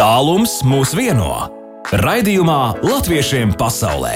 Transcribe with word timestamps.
Tālums 0.00 0.62
mūs 0.64 0.94
vieno. 0.96 1.50
Raidījumā 2.00 2.80
Latviešiem 2.80 3.50
pasaulē. 3.60 4.14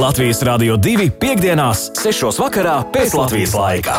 Latvijas 0.00 0.40
Rādio 0.48 0.78
2.5.6. 0.80 2.30
vakarā 2.40 2.78
pēc 2.94 3.12
Latvijas 3.18 3.52
laika. 3.52 3.98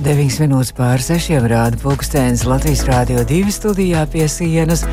9 0.00 0.40
minūtes 0.46 0.72
pār 0.78 1.04
6 1.04 1.36
rāda 1.44 1.76
pulkstenis 1.84 2.46
Latvijas 2.48 2.86
Rādio 2.88 3.20
2 3.28 3.52
studijā 3.52 4.06
pie 4.08 4.24
sienas, 4.32 4.86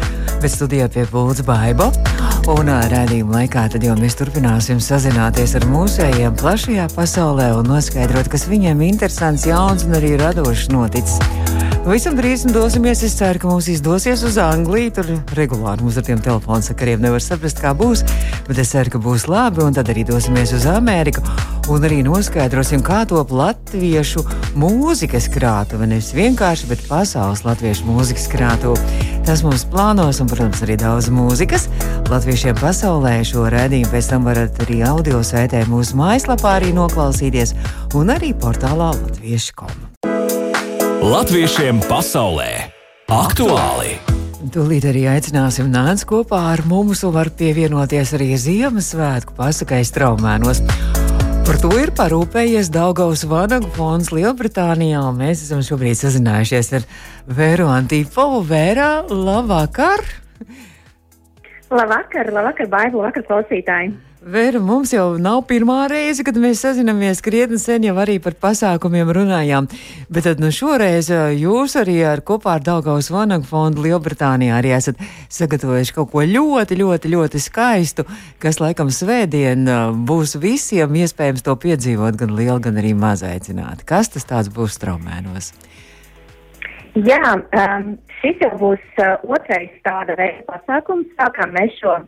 bet 0.43 0.51
studijā 0.51 0.91
pie 0.91 1.07
Pūles 1.07 1.45
Baiba. 1.47 1.87
Un 2.51 2.67
rādījuma 2.67 3.39
laikā 3.39 3.69
tad 3.71 3.87
jau 3.87 3.95
mēs 3.95 4.19
turpināsim 4.19 4.83
sazināties 4.83 5.55
ar 5.55 5.69
mūsējiem 5.71 6.35
plašajā 6.43 6.91
pasaulē 6.91 7.53
un 7.55 7.71
noskaidrot, 7.71 8.27
kas 8.35 8.49
viņiem 8.51 8.83
interesants, 8.91 9.47
jauns 9.47 9.87
un 9.87 9.95
arī 10.01 10.17
radošs 10.19 10.67
noticis. 10.75 11.38
Visam 11.89 12.13
drīz 12.13 12.43
dosimies. 12.53 12.99
Es 13.01 13.15
ceru, 13.17 13.39
ka 13.41 13.47
mums 13.49 13.65
izdosies 13.71 14.21
uz 14.27 14.35
Angliju. 14.37 14.91
Tur 14.93 15.07
regulāri 15.33 15.81
mums 15.81 15.95
ar 15.97 16.05
tiem 16.05 16.19
telefonu 16.21 16.61
sakariem 16.61 17.01
nevar 17.01 17.23
saprast, 17.25 17.57
kā 17.63 17.71
būs. 17.73 18.03
Bet 18.45 18.61
es 18.61 18.75
ceru, 18.75 18.93
ka 18.93 19.01
būs 19.01 19.25
labi. 19.31 19.63
Un 19.65 19.73
tad 19.73 19.89
arī 19.89 20.03
dosimies 20.05 20.53
uz 20.53 20.67
Ameriku. 20.69 21.25
Un 21.73 21.87
arī 21.89 22.03
noskaidrosim, 22.05 22.85
kā 22.85 22.99
top 23.09 23.33
latviešu 23.33 24.21
mūzikas 24.61 25.31
krātuve. 25.33 25.89
Nevis 25.89 26.13
vienkārši, 26.13 26.69
bet 26.69 26.85
pasaules 26.85 27.41
latviešu 27.47 27.89
mūzikas 27.89 28.29
krātuve. 28.29 28.77
Tas 29.25 29.41
mums 29.45 29.65
plānos, 29.73 30.21
un, 30.21 30.29
protams, 30.29 30.61
arī 30.65 30.77
daudz 30.77 31.09
mūzikas. 31.09 31.71
Latviešiem 32.13 32.57
pasaulē 32.61 33.19
šo 33.25 33.49
redzējumu 33.49 33.89
pēc 33.95 34.13
tam 34.13 34.29
varat 34.29 34.61
arī 34.67 34.83
audio 34.85 35.25
sētē 35.25 35.65
mūsu 35.69 35.97
mājaslapā 35.97 36.59
arī 36.61 36.69
noklausīties, 36.77 37.57
un 37.97 38.13
arī 38.13 38.35
portālā 38.37 38.93
latviešu.com. 38.93 39.88
Latviešiem 41.09 41.79
pasaulē 41.89 42.69
aktuāli! 43.09 43.95
Tūlīt 44.53 44.83
arī 44.91 45.07
aicināsim 45.09 45.71
nāc 45.73 46.03
kopā 46.05 46.37
ar 46.51 46.61
mums 46.69 46.99
un 47.07 47.15
var 47.15 47.31
pievienoties 47.33 48.11
arī 48.13 48.27
Ziemassvētku 48.37 49.33
pasakai 49.33 49.79
straumēnos. 49.89 50.61
Par 51.47 51.57
to 51.63 51.71
ir 51.81 51.89
parūpējies 51.97 52.69
Daugaus 52.69 53.23
Vanagu 53.25 53.71
fonds 53.73 54.11
Lielbritānijā, 54.13 55.01
un 55.09 55.17
mēs 55.23 55.41
esam 55.47 55.63
šobrīd 55.65 55.97
sazinājušies 55.97 56.69
ar 56.77 56.85
Vēru 57.39 57.71
Antīpovu. 57.73 58.43
Vērā, 58.51 58.91
labvakar! 59.09 60.05
Labvakar, 61.73 62.29
labvakar, 62.37 62.69
baidu, 62.69 63.01
labvakar 63.01 63.25
klausītāji! 63.31 63.95
Vēra, 64.19 64.59
mums 64.59 64.91
jau 64.91 65.13
nav 65.15 65.45
pirmā 65.47 65.85
reize, 65.87 66.25
kad 66.27 66.35
mēs 66.35 66.59
sazināmies 66.65 67.21
krietni 67.23 67.55
sen 67.55 67.85
jau 67.87 67.93
arī 68.03 68.17
par 68.19 68.33
pasākumiem 68.35 69.07
runājām. 69.15 69.69
Bet 70.11 70.27
tad 70.27 70.41
nu 70.43 70.49
šoreiz 70.51 71.07
jūs 71.39 71.77
arī 71.79 71.95
ar 72.03 72.19
kopā 72.27 72.57
ar 72.57 72.65
Daugaus 72.65 73.07
Vanagu 73.15 73.47
fondu 73.47 73.85
Lielbritānijā 73.85 74.57
arī 74.59 74.73
esat 74.75 74.99
sagatavojuši 75.31 75.95
kaut 75.95 76.11
ko 76.11 76.25
ļoti, 76.27 76.81
ļoti, 76.81 77.13
ļoti 77.15 77.43
skaistu, 77.45 78.03
kas 78.43 78.59
laikam 78.59 78.91
svētdien 78.91 79.63
būs 80.03 80.35
visiem 80.43 80.99
iespējams 80.99 81.47
to 81.47 81.55
piedzīvot, 81.55 82.19
gan 82.19 82.35
liela, 82.35 82.59
gan 82.59 82.83
arī 82.83 82.91
mazaicināt. 82.99 83.87
Kas 83.87 84.11
tas 84.11 84.27
tāds 84.27 84.51
būs 84.51 84.75
straumēnos? 84.75 85.53
Jā, 87.07 87.23
um, 87.39 87.91
šis 88.19 88.43
jau 88.43 88.51
būs 88.59 88.83
uh, 88.99 89.15
otrais 89.31 89.71
tāda 89.87 90.19
veida 90.19 90.43
pasākums. 90.51 91.07
Sākām 91.15 91.55
mēs 91.55 91.79
šo 91.79 92.01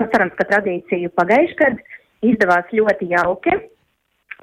Nu, 0.00 0.06
cerams, 0.10 0.34
ka 0.38 0.46
tradīciju 0.50 1.12
pagājušajā 1.18 1.70
gadā 1.74 2.00
izdevās 2.24 2.72
ļoti 2.74 3.10
jauki. 3.12 3.58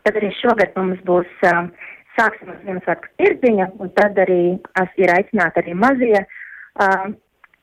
Tad 0.05 0.17
arī 0.17 0.31
šogad 0.39 0.77
mums 0.77 1.01
būs 1.05 1.29
uh, 1.47 1.65
sāksim 2.17 2.51
ar 2.53 2.61
Ziemassvētku 2.65 3.11
tirdziņa, 3.21 3.67
un 3.81 3.91
tad 3.97 4.17
arī 4.21 4.41
ir 5.01 5.13
aicināti 5.13 5.61
arī 5.61 5.75
mazie 5.77 6.21
uh, 6.21 7.11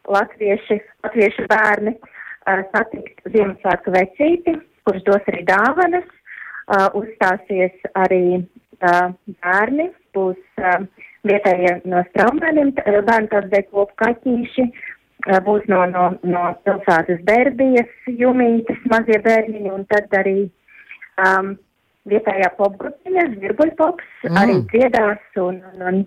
latvieši, 0.09 0.79
latviešu 1.07 1.47
bērni 1.51 1.95
uh, 1.97 2.63
satikt 2.75 3.25
Ziemassvētku 3.35 3.95
vecīti, 3.97 4.55
kurš 4.89 5.05
dos 5.09 5.33
arī 5.33 5.45
dāvanas. 5.49 6.07
Uh, 6.69 6.91
uzstāsies 7.01 7.73
arī 7.97 8.43
uh, 8.43 9.07
bērni, 9.41 9.89
būs 10.13 10.61
uh, 10.61 10.83
vietējie 11.25 11.79
no 11.89 12.03
straumēniem, 12.11 12.75
bērnu 12.77 13.31
dēļ 13.33 13.65
kopu 13.71 13.97
kaķīši, 14.03 14.67
būs 15.45 15.67
no, 15.69 15.85
no, 15.93 16.05
no 16.25 16.45
pilsētas 16.65 17.21
Berbijas, 17.29 17.91
Jumītes 18.21 18.85
mazie 18.91 19.19
bērniņi 19.25 19.73
un 19.75 19.85
tad 19.91 20.15
arī 20.17 20.39
um, 21.21 21.53
vietējā 22.09 22.49
popgrupiņa, 22.57 23.27
Zvirbuļpops, 23.35 24.09
mm. 24.29 24.41
arī 24.41 24.57
dziedās 24.73 25.43
un, 25.43 25.61
un, 25.73 25.85
un 25.91 26.01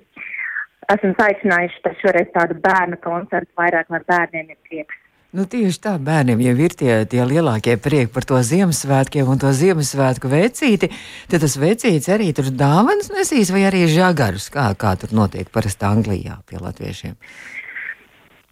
esam 0.95 1.13
aicinājuši 1.27 1.85
tad 1.85 2.01
šoreiz 2.01 2.33
tādu 2.33 2.57
bērnu 2.63 2.99
koncertu, 3.03 3.51
vairāk 3.59 3.93
ar 3.93 4.05
bērniem 4.09 4.51
ir 4.51 4.59
prieks. 4.67 4.97
Nu, 5.31 5.45
tieši 5.47 5.79
tā 5.79 5.93
bērniem 5.95 6.41
jau 6.43 6.53
ir 6.59 6.73
tie, 6.75 6.91
tie 7.07 7.21
lielākie 7.23 7.77
prieki 7.79 8.11
par 8.11 8.25
to 8.27 8.39
Ziemassvētkiem 8.43 9.29
un 9.31 9.39
to 9.39 9.53
Ziemassvētku 9.55 10.27
vecīti. 10.27 10.89
Tad 11.31 11.45
tas 11.45 11.55
vecītis 11.61 12.09
arī 12.11 12.33
tur 12.35 12.49
dāvanas 12.51 13.07
nesīs 13.13 13.53
vai 13.55 13.63
arī 13.69 13.85
žagarus, 13.87 14.49
kā, 14.51 14.67
kā 14.75 14.91
tur 14.99 15.15
notiek 15.15 15.47
parasti 15.47 15.87
Anglijā 15.87 16.41
pie 16.49 16.59
latviešiem. 16.59 17.15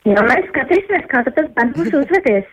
Nu, 0.07 0.19
mēs 0.23 0.45
skatīsimies, 0.51 1.07
kā 1.11 1.23
tas 1.27 1.49
bērns 1.57 1.97
uzvedies. 2.01 2.47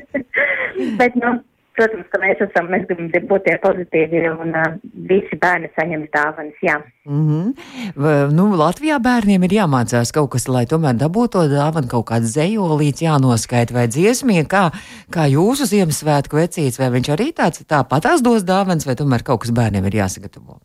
Bet, 1.00 1.16
nu, 1.20 1.34
protams, 1.76 2.06
ka 2.12 2.20
mēs 2.22 2.40
esam, 2.44 2.68
mēs 2.72 2.86
gribam 2.88 3.10
būt 3.30 3.44
tie 3.46 3.54
pozitīvi 3.62 4.22
un 4.30 4.54
uh, 4.54 4.76
visi 5.10 5.38
bērni 5.40 5.70
saņems 5.74 6.10
dāvanas, 6.14 6.60
jā. 6.64 6.78
Mm 7.04 7.24
-hmm. 7.28 8.30
Nu, 8.34 8.46
Latvijā 8.58 8.98
bērniem 9.02 9.44
ir 9.44 9.56
jāmācās 9.60 10.12
kaut 10.14 10.30
kas, 10.32 10.48
lai 10.48 10.64
tomēr 10.70 10.96
dabūtu 11.02 11.32
to 11.36 11.44
dāvanu, 11.52 11.90
kaut 11.90 12.06
kāds 12.10 12.32
zejolīts 12.36 13.04
jānoskaita 13.04 13.74
vai 13.74 13.86
dziesmie, 13.88 14.44
kā, 14.54 14.70
kā 15.10 15.28
jūsu 15.28 15.68
Ziemassvētku 15.72 16.40
vecīts, 16.40 16.78
vai 16.78 16.90
viņš 16.96 17.12
arī 17.12 17.32
tāds 17.32 17.66
tāpatās 17.66 18.22
dos 18.22 18.42
dāvanas, 18.44 18.86
vai 18.86 18.94
tomēr 18.94 19.22
kaut 19.22 19.40
kas 19.42 19.50
bērniem 19.50 19.84
ir 19.86 20.00
jāsagatavo? 20.02 20.60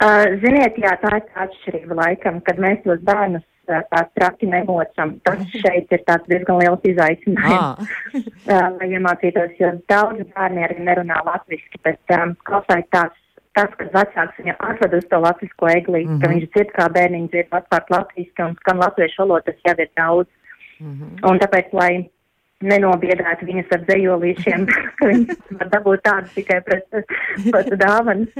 Uh, 0.00 0.24
ziniet, 0.40 0.78
jā, 0.80 0.96
tā 1.00 1.16
ir 1.16 1.24
tā 1.28 1.42
atšķirība 1.44 1.94
laikam, 1.94 2.40
kad 2.40 2.56
mēs 2.56 2.78
tos 2.84 3.00
bērnus 3.04 3.44
tā 3.92 4.02
traki 4.18 4.48
nemocam. 4.50 5.14
Tas 5.26 5.40
šeit 5.54 5.92
ir 5.94 6.02
tāds 6.08 6.28
diezgan 6.30 6.60
liels 6.60 6.86
izaicinājums, 6.92 7.96
lai 8.78 8.90
iemācītos, 8.90 9.56
jo 9.60 9.72
daudz 9.92 10.22
bērni 10.34 10.66
arī 10.66 10.78
nerunā 10.86 11.20
latviski, 11.26 11.80
bet 11.86 12.16
um, 12.16 12.36
kaut 12.48 12.68
vai 12.72 12.80
tāds, 12.94 13.16
tas, 13.58 13.72
ka 13.78 13.88
vecāks 13.94 14.38
viņam 14.40 14.60
atved 14.68 14.98
uz 15.00 15.08
to 15.10 15.20
latvisko 15.24 15.72
eglīti, 15.72 16.08
mm 16.08 16.14
-hmm. 16.14 16.22
ka 16.22 16.28
mhm. 16.28 16.36
viņš 16.36 16.50
dzird 16.54 16.72
kā 16.78 16.88
bērniņš 16.96 17.30
dzird 17.34 17.58
atklāt 17.60 17.90
latviski 17.96 18.46
un 18.46 18.56
skan 18.62 18.84
latviešu 18.84 19.22
valodu, 19.22 19.44
tas 19.50 19.66
jau 19.66 19.76
ir 19.78 19.90
daudz. 19.96 20.28
Mm 20.80 20.94
-hmm. 20.94 21.30
Un 21.30 21.38
tāpēc, 21.38 21.72
lai 21.72 21.92
nenobiedētu 22.60 23.46
viņus 23.48 23.72
ar 23.72 23.80
dzējolīšiem, 23.88 24.66
ka 24.98 25.06
viņi 25.06 25.36
var 25.60 25.68
dabūt 25.74 26.04
tādu 26.04 26.28
tikai 26.34 26.60
pret, 26.60 26.86
pret 27.50 27.74
dāvanas 27.80 28.32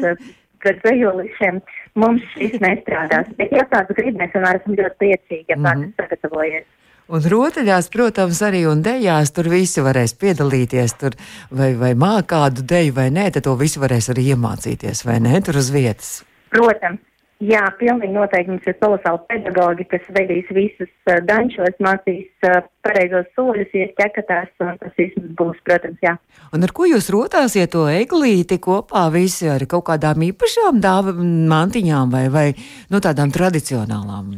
pret 0.62 0.82
zvejolīšiem 0.84 1.62
mums 2.00 2.26
šis 2.34 2.59
nestrādās. 2.62 3.31
Bet, 3.38 3.53
ja 3.56 3.66
tāds 3.72 3.97
grib, 3.97 4.19
mēs 4.21 4.34
vienmēr 4.34 4.60
esam 4.60 4.76
ļoti 4.78 5.00
priecīgi, 5.03 5.47
ja 5.48 5.56
tāds 5.56 5.81
mm 5.81 5.84
-hmm. 5.84 5.97
sagatavojies. 6.03 6.69
Un 7.10 7.25
rotaļās, 7.26 7.88
protams, 7.91 8.38
arī 8.47 8.60
un 8.71 8.84
dejās 8.87 9.32
tur 9.34 9.48
visi 9.50 9.82
varēs 9.82 10.15
piedalīties, 10.15 10.93
tur, 11.00 11.16
vai, 11.50 11.72
vai 11.75 11.94
māk 11.98 12.28
kādu 12.31 12.62
deju 12.62 12.94
vai 12.94 13.09
nē, 13.10 13.32
tad 13.34 13.48
to 13.48 13.56
visu 13.59 13.82
varēs 13.82 14.12
arī 14.12 14.31
iemācīties, 14.34 15.03
vai 15.04 15.19
ne, 15.19 15.41
tur 15.43 15.59
uz 15.59 15.72
vietas. 15.75 16.22
Protams, 16.54 17.00
Jā, 17.41 17.62
pilnīgi 17.81 18.12
noteikti 18.12 18.53
mums 18.53 18.67
ir 18.69 18.75
kolosāli 18.83 19.23
pedagoģi, 19.31 19.84
kas 19.89 20.09
vedīs 20.12 20.49
visus 20.53 20.91
uh, 21.09 21.23
dančos, 21.25 21.73
mācīs 21.81 22.27
uh, 22.45 22.59
pareizos 22.84 23.31
soļus, 23.33 23.71
ies 23.81 23.95
ķekatās, 23.97 24.51
un 24.61 24.77
tas 24.83 24.93
viss 25.01 25.17
būs, 25.39 25.56
protams, 25.65 25.97
jā. 26.05 26.12
Un 26.53 26.67
ar 26.67 26.75
ko 26.77 26.84
jūs 26.91 27.09
rotāsiet 27.15 27.73
to 27.73 27.87
eglīti 27.89 28.59
kopā 28.61 29.06
visi 29.15 29.49
ar 29.49 29.65
kaut 29.73 29.87
kādām 29.89 30.21
īpašām 30.27 30.83
dāva 30.84 31.15
mantiņām 31.17 32.12
vai, 32.12 32.27
vai 32.34 32.45
nu, 32.93 33.01
tādām 33.01 33.33
tradicionālām? 33.33 34.37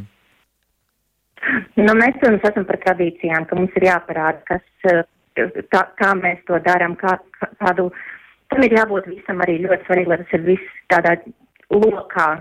Nu, 1.75 1.97
mēs, 1.99 2.15
protams, 2.23 2.47
esam 2.53 2.69
par 2.71 2.79
tradīcijām, 2.85 3.49
ka 3.49 3.59
mums 3.59 3.75
ir 3.81 3.89
jāparāda, 3.89 4.39
kas, 4.47 4.63
uh, 4.93 5.03
tā, 5.75 5.83
kā 5.99 6.13
mēs 6.23 6.39
to 6.47 6.63
darām, 6.63 6.95
kā, 7.03 7.17
kādu, 7.59 7.89
tam 8.47 8.63
ir 8.63 8.79
jābūt 8.79 9.11
visam 9.11 9.43
arī 9.43 9.59
ļoti 9.67 9.91
svarīgi, 9.91 10.13
lai 10.13 10.21
tas 10.23 10.33
ir 10.39 10.47
viss 10.47 10.81
tādā 10.95 11.19
lokā, 11.73 12.31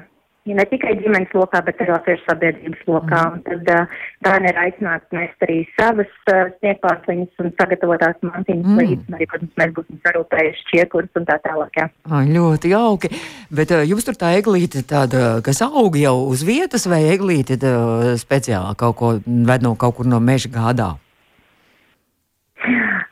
ja 0.49 0.56
ne 0.59 0.65
tikai 0.67 0.94
ģimenes 0.99 1.35
lokā, 1.37 1.61
bet 1.67 1.81
arī 1.83 1.93
latviešu 1.94 2.25
sabiedrības 2.27 2.83
lokā. 2.89 3.21
Mm. 3.21 3.35
Un 3.37 3.43
tad 3.47 3.71
uh, 3.75 4.00
bērni 4.27 4.50
ir 4.50 4.59
aicināti 4.65 5.19
nest 5.19 5.47
arī 5.47 5.59
savas 5.77 6.11
uh, 6.33 6.50
sniegpārsliņas 6.59 7.44
un 7.44 7.53
sagatavotās 7.61 8.19
mantiņas 8.27 8.67
mm. 8.73 8.81
līdzi. 8.81 9.15
Arī, 9.19 9.29
protams, 9.31 9.53
mēs 9.62 9.75
būsim 9.77 10.00
sarūpējuši 10.06 10.67
čiekurus 10.73 11.21
un 11.21 11.29
tā 11.31 11.39
tālāk. 11.47 11.79
Jā. 11.79 11.87
Ai, 12.11 12.25
ļoti 12.35 12.73
jauki. 12.75 13.12
Bet 13.55 13.75
uh, 13.77 13.85
jums 13.87 14.09
tur 14.09 14.19
tā 14.19 14.35
eglīte 14.41 14.83
tāda, 14.89 15.39
kas 15.47 15.62
aug 15.67 15.99
jau 16.00 16.17
uz 16.33 16.43
vietas 16.49 16.89
vai 16.91 17.05
eglīte 17.12 17.61
uh, 17.61 18.12
speciāli 18.21 18.75
kaut 18.83 18.99
ko 18.99 19.15
ved 19.23 19.65
no 19.65 19.77
kaut 19.79 20.00
kur 20.00 20.11
no 20.11 20.19
meža 20.23 20.50
gādā? 20.53 20.93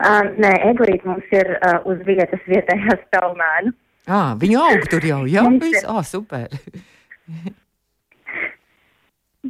Uh, 0.00 0.24
nē, 0.40 0.50
eglīte 0.70 1.06
mums 1.06 1.30
ir 1.34 1.54
uh, 1.58 1.78
uz 1.86 2.00
vietas 2.08 2.42
vietējā 2.50 2.98
stāvmēna. 3.06 3.76
Ah, 4.10 4.32
viņa 4.34 4.62
aug 4.64 4.86
tur 4.90 5.04
jau, 5.06 5.18
jā, 5.28 5.42
viss, 5.60 5.84
ah, 5.86 6.00
super. 6.02 6.48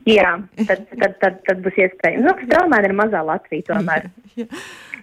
Jā, 0.07 0.37
tad, 0.69 0.85
tad, 1.01 1.17
tad, 1.19 1.41
tad 1.49 1.63
būs 1.65 1.79
iespējams. 1.83 2.23
Nu, 2.23 2.35
kas 2.39 2.47
Draumēna 2.53 2.87
ir 2.87 2.95
mazā 2.95 3.25
Latvija 3.27 3.73
tomēr. 3.73 4.07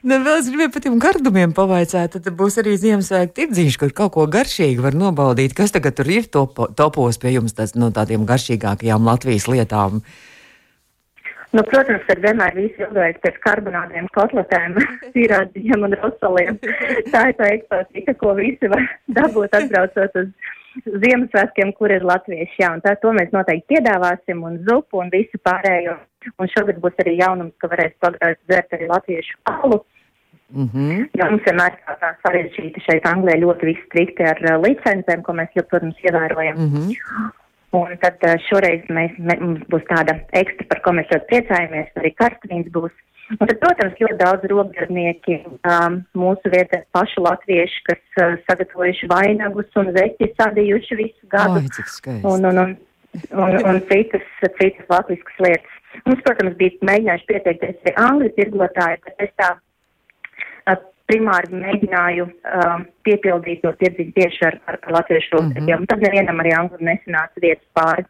Nu, 0.08 0.20
vēl 0.24 0.38
es 0.38 0.48
gribēju 0.48 0.72
par 0.72 0.84
tiem 0.86 0.96
gardumiem 1.02 1.52
pavaicāt, 1.58 2.16
tad 2.16 2.36
būs 2.40 2.56
arī 2.62 2.78
Ziemassvētku 2.80 3.36
tirdziņš, 3.36 3.78
kur 3.82 3.92
kaut 3.98 4.14
ko 4.16 4.28
garšīgu 4.32 4.86
var 4.86 4.96
nobaudīt. 4.96 5.56
Kas 5.58 5.76
tagad 5.76 5.98
tur 5.98 6.08
ir 6.14 6.30
topo, 6.32 6.70
topos 6.72 7.20
pie 7.20 7.34
jums 7.34 7.58
tas, 7.58 7.76
no 7.76 7.90
tādiem 7.92 8.24
garšīgākajām 8.30 9.10
Latvijas 9.10 9.50
lietām? 9.52 10.00
Nu, 11.56 11.64
protams, 11.68 12.04
kad 12.08 12.22
vienmēr 12.24 12.56
visi 12.56 12.84
ilgais 12.84 13.20
pēc 13.24 13.42
karbonādiem 13.44 14.08
kotletēm, 14.16 14.78
sīrādziņiem 15.16 15.84
un 15.90 15.98
rosaliem. 16.00 16.62
Tā 17.12 17.28
ir 17.32 17.38
tā 17.42 17.52
eksotika, 17.58 18.16
ko 18.22 18.38
visi 18.40 18.72
var 18.72 18.88
dabūt 19.20 19.60
atbraucot 19.60 20.22
uz 20.22 20.32
Ziemassvētkiem, 20.86 21.74
kur 21.78 21.92
ir 21.92 22.06
latvieši. 22.06 22.62
Jā, 22.62 22.72
un 22.76 22.82
tā 22.86 22.96
to 23.02 23.12
mēs 23.16 23.34
noteikti 23.34 23.76
piedāvāsim 23.76 24.44
un 24.48 24.58
zupu 24.68 25.02
un 25.02 25.10
visu 25.14 25.40
pārējo. 25.48 25.98
Un 26.42 26.50
šogad 26.52 26.82
būs 26.84 26.98
arī 27.04 27.18
jaunums, 27.22 27.56
ka 27.62 27.70
varēs 27.72 27.96
dzert 28.48 28.76
arī 28.76 28.90
latviešu 28.92 29.38
alu. 29.54 29.84
Mm 30.50 30.70
-hmm. 30.74 31.10
Jo 31.20 31.26
mums 31.30 31.44
vienmēr 31.44 31.74
tā, 31.86 31.94
tā 32.02 32.10
sarežģīti 32.24 32.84
šeit 32.86 33.06
Anglijā 33.06 33.38
ļoti 33.42 33.74
strikti 33.86 34.24
ar 34.24 34.40
uh, 34.44 34.62
licencēm, 34.64 35.22
ko 35.22 35.34
mēs 35.34 35.52
jau, 35.56 35.64
protams, 35.70 35.98
ievērojam. 36.04 36.58
Mm 36.58 36.70
-hmm. 36.74 37.32
Un 37.80 37.98
tad 38.04 38.24
uh, 38.24 38.36
šoreiz 38.50 38.84
mēs, 38.90 39.12
mē, 39.20 39.40
mums 39.40 39.60
būs 39.72 39.84
tāda 39.92 40.20
ekstra, 40.32 40.68
par 40.70 40.82
ko 40.82 40.92
mēs 40.92 41.12
ļoti 41.12 41.28
priecājamies, 41.32 41.90
arī 41.96 42.14
karstvīns 42.16 42.72
būs. 42.72 42.94
Un 43.36 43.44
tad, 43.44 43.58
protams, 43.60 43.96
ļoti 44.00 44.18
daudz 44.22 44.46
robdarbnieki, 44.48 45.42
um, 45.68 45.98
mūsu 46.16 46.52
vietā 46.54 46.80
paši 46.96 47.24
latvieši, 47.26 47.82
kas 47.90 48.22
uh, 48.24 48.38
sagatavojuši 48.48 49.10
vainagus 49.12 49.80
un 49.80 49.92
zeķi 49.98 50.30
sadījuši 50.38 51.00
visu 51.02 51.32
gadu. 51.34 51.60
Ai, 51.60 52.16
un, 52.24 52.48
un, 52.48 52.62
un, 52.64 52.76
un, 53.36 53.58
un 53.74 53.82
citas, 53.92 54.24
citas 54.46 54.88
latviskas 54.94 55.44
lietas. 55.44 55.76
Mums, 56.06 56.24
protams, 56.24 56.56
bija 56.60 56.88
mēģinājuši 56.88 57.30
pieteikties 57.34 57.82
arī 57.84 57.96
angļu 58.06 58.34
tirgotāji, 58.38 59.02
bet 59.10 59.26
es 59.28 59.34
tā 59.42 59.54
uh, 59.58 59.68
primāri 61.12 61.64
mēģināju 61.68 62.28
uh, 62.28 62.78
piepildīt 63.08 63.64
to 63.64 63.74
tirdziņu 63.82 64.16
tieši 64.16 64.46
ar, 64.52 64.62
ar, 64.72 64.80
latviešu 65.00 65.36
rūpniekiem. 65.36 65.66
Mm 65.66 65.82
-hmm. 65.82 65.90
Tad 65.92 66.08
nevienam 66.08 66.40
arī 66.44 66.56
angļu 66.62 66.80
nesanāca 66.80 67.44
vietas 67.44 67.68
pāri. 67.76 68.08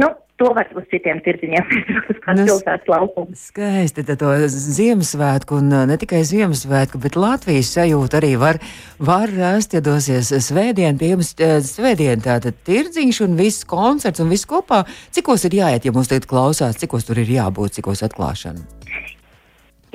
Nu, 0.00 0.14
to 0.36 0.50
var 0.56 0.68
uz 0.76 0.84
citiem 0.92 1.20
tirdziņiem, 1.24 1.68
kādas 2.24 2.42
nu, 2.42 2.46
pilsētas 2.50 2.90
laukumu. 2.92 3.36
Skaisti, 3.40 4.04
tad 4.06 4.20
to 4.20 4.32
Ziemassvētku 4.52 5.60
un 5.60 5.72
ne 5.88 5.96
tikai 6.00 6.22
Ziemassvētku, 6.28 7.00
bet 7.02 7.16
Latvijas 7.16 7.72
sajūtu 7.76 8.18
arī 8.20 8.32
var, 8.40 8.60
var 9.00 9.32
rast, 9.32 9.76
ja 9.76 9.82
dosies 9.84 10.32
svētdien, 10.48 10.98
pie 11.00 11.14
jums 11.14 11.32
svētdien 11.70 12.24
tātad 12.24 12.58
tirdziņš 12.68 13.22
un 13.26 13.38
viss 13.40 13.66
koncerts 13.68 14.22
un 14.24 14.32
viss 14.32 14.48
kopā. 14.48 14.84
Cikos 15.16 15.48
ir 15.48 15.56
jāiet, 15.62 15.88
ja 15.88 15.94
mums 15.96 16.12
tagad 16.12 16.28
klausās, 16.30 16.76
cikos 16.80 17.08
tur 17.08 17.22
ir 17.22 17.32
jābūt, 17.38 17.78
cikos 17.80 18.04
atklāšana? 18.06 18.64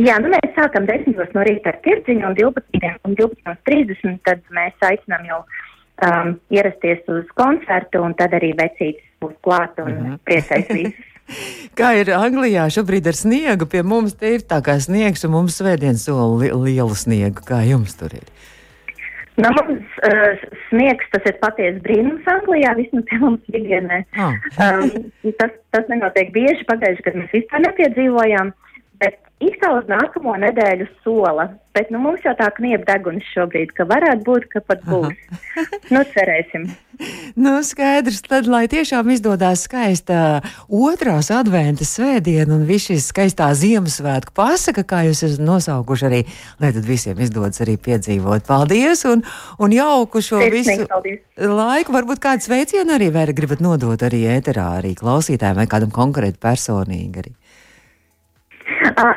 Jā, 0.02 0.16
nu 0.24 0.32
mēs 0.34 0.56
sākam 0.56 0.88
10 0.88 1.36
no 1.36 1.44
rīta 1.46 1.76
ar 1.76 1.78
tirdziņu 1.86 2.32
un 2.32 2.38
12. 2.40 2.92
un 3.06 3.18
12.30 3.20 4.18
tad 4.26 4.42
mēs 4.56 4.88
aicinām 4.88 5.28
jau 5.28 5.44
um, 5.44 6.34
ierasties 6.50 7.04
uz 7.12 7.28
koncertu 7.38 8.02
un 8.02 8.16
tad 8.18 8.34
arī 8.34 8.56
vecītis 8.58 9.11
būs 9.22 9.38
klāt 9.46 9.80
un 9.80 9.88
uh 9.88 9.96
mhm. 9.96 10.12
-huh. 10.12 10.20
priecais 10.26 10.68
visus. 10.78 11.08
Kā 11.80 11.94
ir 11.96 12.12
Anglijā 12.12 12.66
šobrīd 12.76 13.08
ar 13.08 13.16
sniegu? 13.16 13.66
Pie 13.66 13.84
mums 13.88 14.18
te 14.20 14.34
ir 14.36 14.42
tā 14.42 14.60
kā 14.66 14.76
sniegs, 14.84 15.24
un 15.24 15.32
mums 15.32 15.62
svētdien 15.62 15.96
sola 15.96 16.28
li 16.42 16.50
lielu 16.52 16.96
sniegu. 16.96 17.44
Kā 17.48 17.62
jums 17.64 17.96
tur 17.96 18.14
ir? 18.18 18.28
Nu, 19.40 19.48
mums 19.56 20.02
uh, 20.04 20.42
sniegs, 20.68 21.08
tas 21.14 21.24
ir 21.30 21.38
patiesi 21.40 21.80
brīnums 21.86 22.28
Anglijā, 22.28 22.74
vismaz 22.76 23.06
pie 23.08 23.20
mums 23.22 23.48
ikdienē. 23.48 24.02
Oh. 24.20 24.36
um, 24.66 25.32
tas, 25.40 25.56
tas 25.72 25.88
nenotiek 25.88 26.34
bieži, 26.36 26.68
pagājuši, 26.68 27.06
kad 27.08 27.16
mēs 27.22 27.32
vispār 27.38 27.64
nepiedzīvojām. 27.70 28.52
Bet 29.02 29.18
kā 29.62 29.72
uz 29.78 29.90
nākamo 29.90 30.34
nedēļu 30.42 30.88
sola, 31.06 31.48
bet 31.76 31.92
nu, 31.94 32.02
mums 32.02 32.24
jau 32.26 32.34
tā 32.38 32.50
kniep 32.58 32.84
deguns 32.88 33.26
šobrīd, 33.34 33.74
ka 33.78 33.86
varētu 33.90 34.26
būt, 34.26 34.48
ka 34.52 34.62
pat 34.66 34.82
būs. 34.88 35.18
nu, 35.94 36.06
cerēsim. 36.16 36.72
Nu, 37.34 37.56
skaidrs, 37.66 38.20
tad, 38.28 38.46
lai 38.46 38.68
tiešām 38.70 39.08
izdodas 39.10 39.64
skaista 39.66 40.44
otrās 40.70 41.32
adventas 41.34 41.96
svētdiena 41.96 42.54
un 42.54 42.68
viss 42.70 42.92
šis 42.92 43.08
skaistā 43.10 43.48
Ziemassvētku 43.58 44.36
pasaka, 44.38 44.84
kā 44.86 45.00
jūs 45.08 45.24
esat 45.26 45.42
nosaukuši 45.42 46.06
arī, 46.12 46.20
lai 46.62 46.70
tad 46.76 46.86
visiem 46.86 47.18
izdodas 47.26 47.64
arī 47.66 47.80
piedzīvot. 47.82 48.46
Paldies 48.46 49.02
un, 49.10 49.26
un 49.58 49.74
jauku 49.74 50.22
šo 50.22 50.44
Sirsnīgi, 50.44 50.76
visu 50.84 50.92
paldies. 50.92 51.26
laiku. 51.42 51.96
Varbūt 51.98 52.22
kāds 52.22 52.52
sveicienu 52.52 53.00
arī 53.00 53.10
vēl 53.18 53.34
gribat 53.34 53.66
nodot 53.66 54.06
arī 54.06 54.28
ēterā, 54.36 54.68
arī 54.84 54.94
klausītājiem 55.00 55.64
vai 55.64 55.70
kādam 55.72 55.96
konkrēti 55.96 56.38
personīgi 56.44 57.26
arī. 57.26 57.34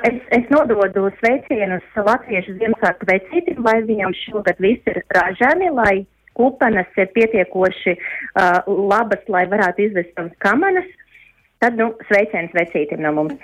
Es, 0.09 0.19
es 0.35 0.51
nododu 0.53 1.09
sveicienus 1.21 1.85
latviešu 1.97 2.57
Ziemassvētku 2.59 3.09
vecītim, 3.11 3.63
lai 3.67 3.79
viņam 3.87 4.15
šogad 4.25 4.61
viss 4.63 4.91
ir 4.91 5.01
ražani, 5.15 5.71
lai 5.75 5.95
kupenes 6.35 6.91
ir 6.99 7.11
pietiekoši 7.15 7.95
uh, 7.95 8.67
labas, 8.67 9.23
lai 9.31 9.45
varētu 9.51 9.89
izvest 9.89 10.15
savas 10.17 10.35
kamanas. 10.45 10.89
Tad, 11.63 11.79
nu, 11.81 11.93
sveiciens 12.11 12.55
vecītim 12.57 13.05
no 13.05 13.15
mums. 13.21 13.39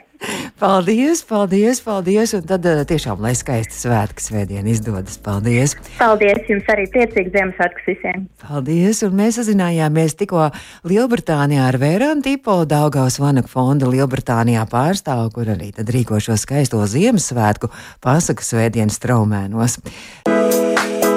Paldies, 0.61 1.23
paldies, 1.25 1.81
paldies. 1.81 2.35
Un 2.37 2.43
tad 2.45 2.67
uh, 2.69 2.83
tiešām, 2.85 3.23
lai 3.25 3.33
skaisti 3.39 3.73
svētki 3.79 4.21
svētdien 4.21 4.67
izdodas. 4.69 5.17
Paldies! 5.25 5.73
Paldies 5.97 6.51
jums 6.53 6.69
arī 6.69 6.85
priecīgs 6.93 7.33
Ziemassvētkus 7.33 7.87
visiem! 7.89 8.27
Paldies! 8.45 9.01
Un 9.07 9.17
mēs 9.17 9.39
sazinājāmies 9.41 10.19
tikko 10.21 10.51
Lielbritānijā 10.91 11.65
ar 11.71 11.81
Vērānu 11.81 12.27
Tipo 12.27 12.59
Daugaus 12.69 13.17
Vanak 13.23 13.49
fonda 13.49 13.89
Lielbritānijā 13.89 14.67
pārstāvu, 14.69 15.31
kur 15.39 15.49
arī 15.57 15.71
tad 15.77 15.89
rīko 15.97 16.21
šo 16.21 16.37
skaisto 16.41 16.83
Ziemassvētku 16.85 17.73
pasaku 18.05 18.45
svētdienas 18.45 19.01
traumēnos. 19.01 19.79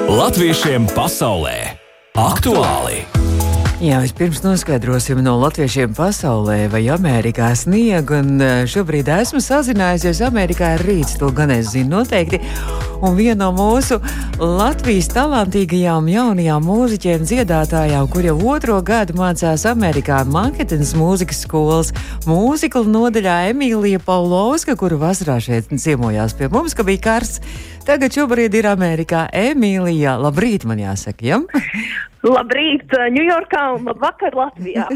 Latviešiem 0.08 0.88
pasaulē 0.96 1.58
aktuāli! 2.16 3.23
Jā, 3.84 3.98
vispirms 4.00 4.38
noskaidrosim 4.40 5.18
no 5.20 5.34
latviešiem 5.42 5.92
pasaulē 5.92 6.70
vai 6.72 6.86
Amerikā 6.88 7.50
sniegu, 7.58 8.16
un 8.16 8.40
e, 8.40 8.48
šobrīd 8.70 9.10
esmu 9.12 9.42
sazinājusies 9.44 10.22
Amerikā 10.24 10.72
ar 10.78 10.86
rīts, 10.88 11.18
to 11.20 11.28
gan 11.36 11.52
es 11.52 11.74
zinu 11.74 11.98
noteikti. 11.98 12.40
Un 13.04 13.18
viena 13.18 13.50
no 13.50 13.50
mūsu 13.52 13.98
Latvijas 14.40 15.10
talantīgajām 15.12 16.06
jaunajām 16.08 16.64
mūziķiem, 16.64 17.26
dziedātājām, 17.28 18.06
kur 18.08 18.24
jau 18.24 18.36
otro 18.48 18.78
gadu 18.80 19.16
mācās 19.18 19.66
Amerikā 19.68 20.22
Manhetenas 20.24 20.94
mūzikas 20.96 21.42
skolas 21.44 21.90
mūzikla 22.24 22.88
nodaļā 22.88 23.34
Emīlija 23.50 24.00
Paulovska, 24.06 24.72
kuru 24.80 24.96
vasarā 25.02 25.36
šeit 25.44 25.68
ciemojās 25.68 26.32
pie 26.38 26.48
mums, 26.48 26.72
ka 26.72 26.86
bija 26.88 27.02
karsts. 27.10 27.42
Tagad 27.84 28.16
šobrīd 28.16 28.56
ir 28.56 28.70
Amerikā 28.70 29.26
Emīlija. 29.36 30.14
Labrīt, 30.24 30.64
man 30.64 30.80
jāsaka, 30.80 31.26
ja? 31.28 31.42
Labrīt, 32.34 32.88
Ņujorkā 32.88 33.66
un 33.74 33.90
labvakar 33.90 34.38
Latvijā. 34.38 34.86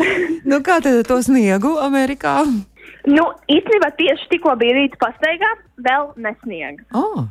nu, 0.50 0.58
kā 0.60 0.82
tad 0.84 1.00
to 1.08 1.16
sniegu 1.24 1.78
Amerikā? 1.80 2.42
Nu, 3.08 3.24
īstenībā 3.48 3.88
tieši 3.96 4.28
tikko 4.34 4.52
bija 4.60 4.76
rīta 4.76 5.00
pastaigā, 5.00 5.54
vēl 5.88 6.12
nesniega. 6.20 6.84
Oh, 6.92 7.24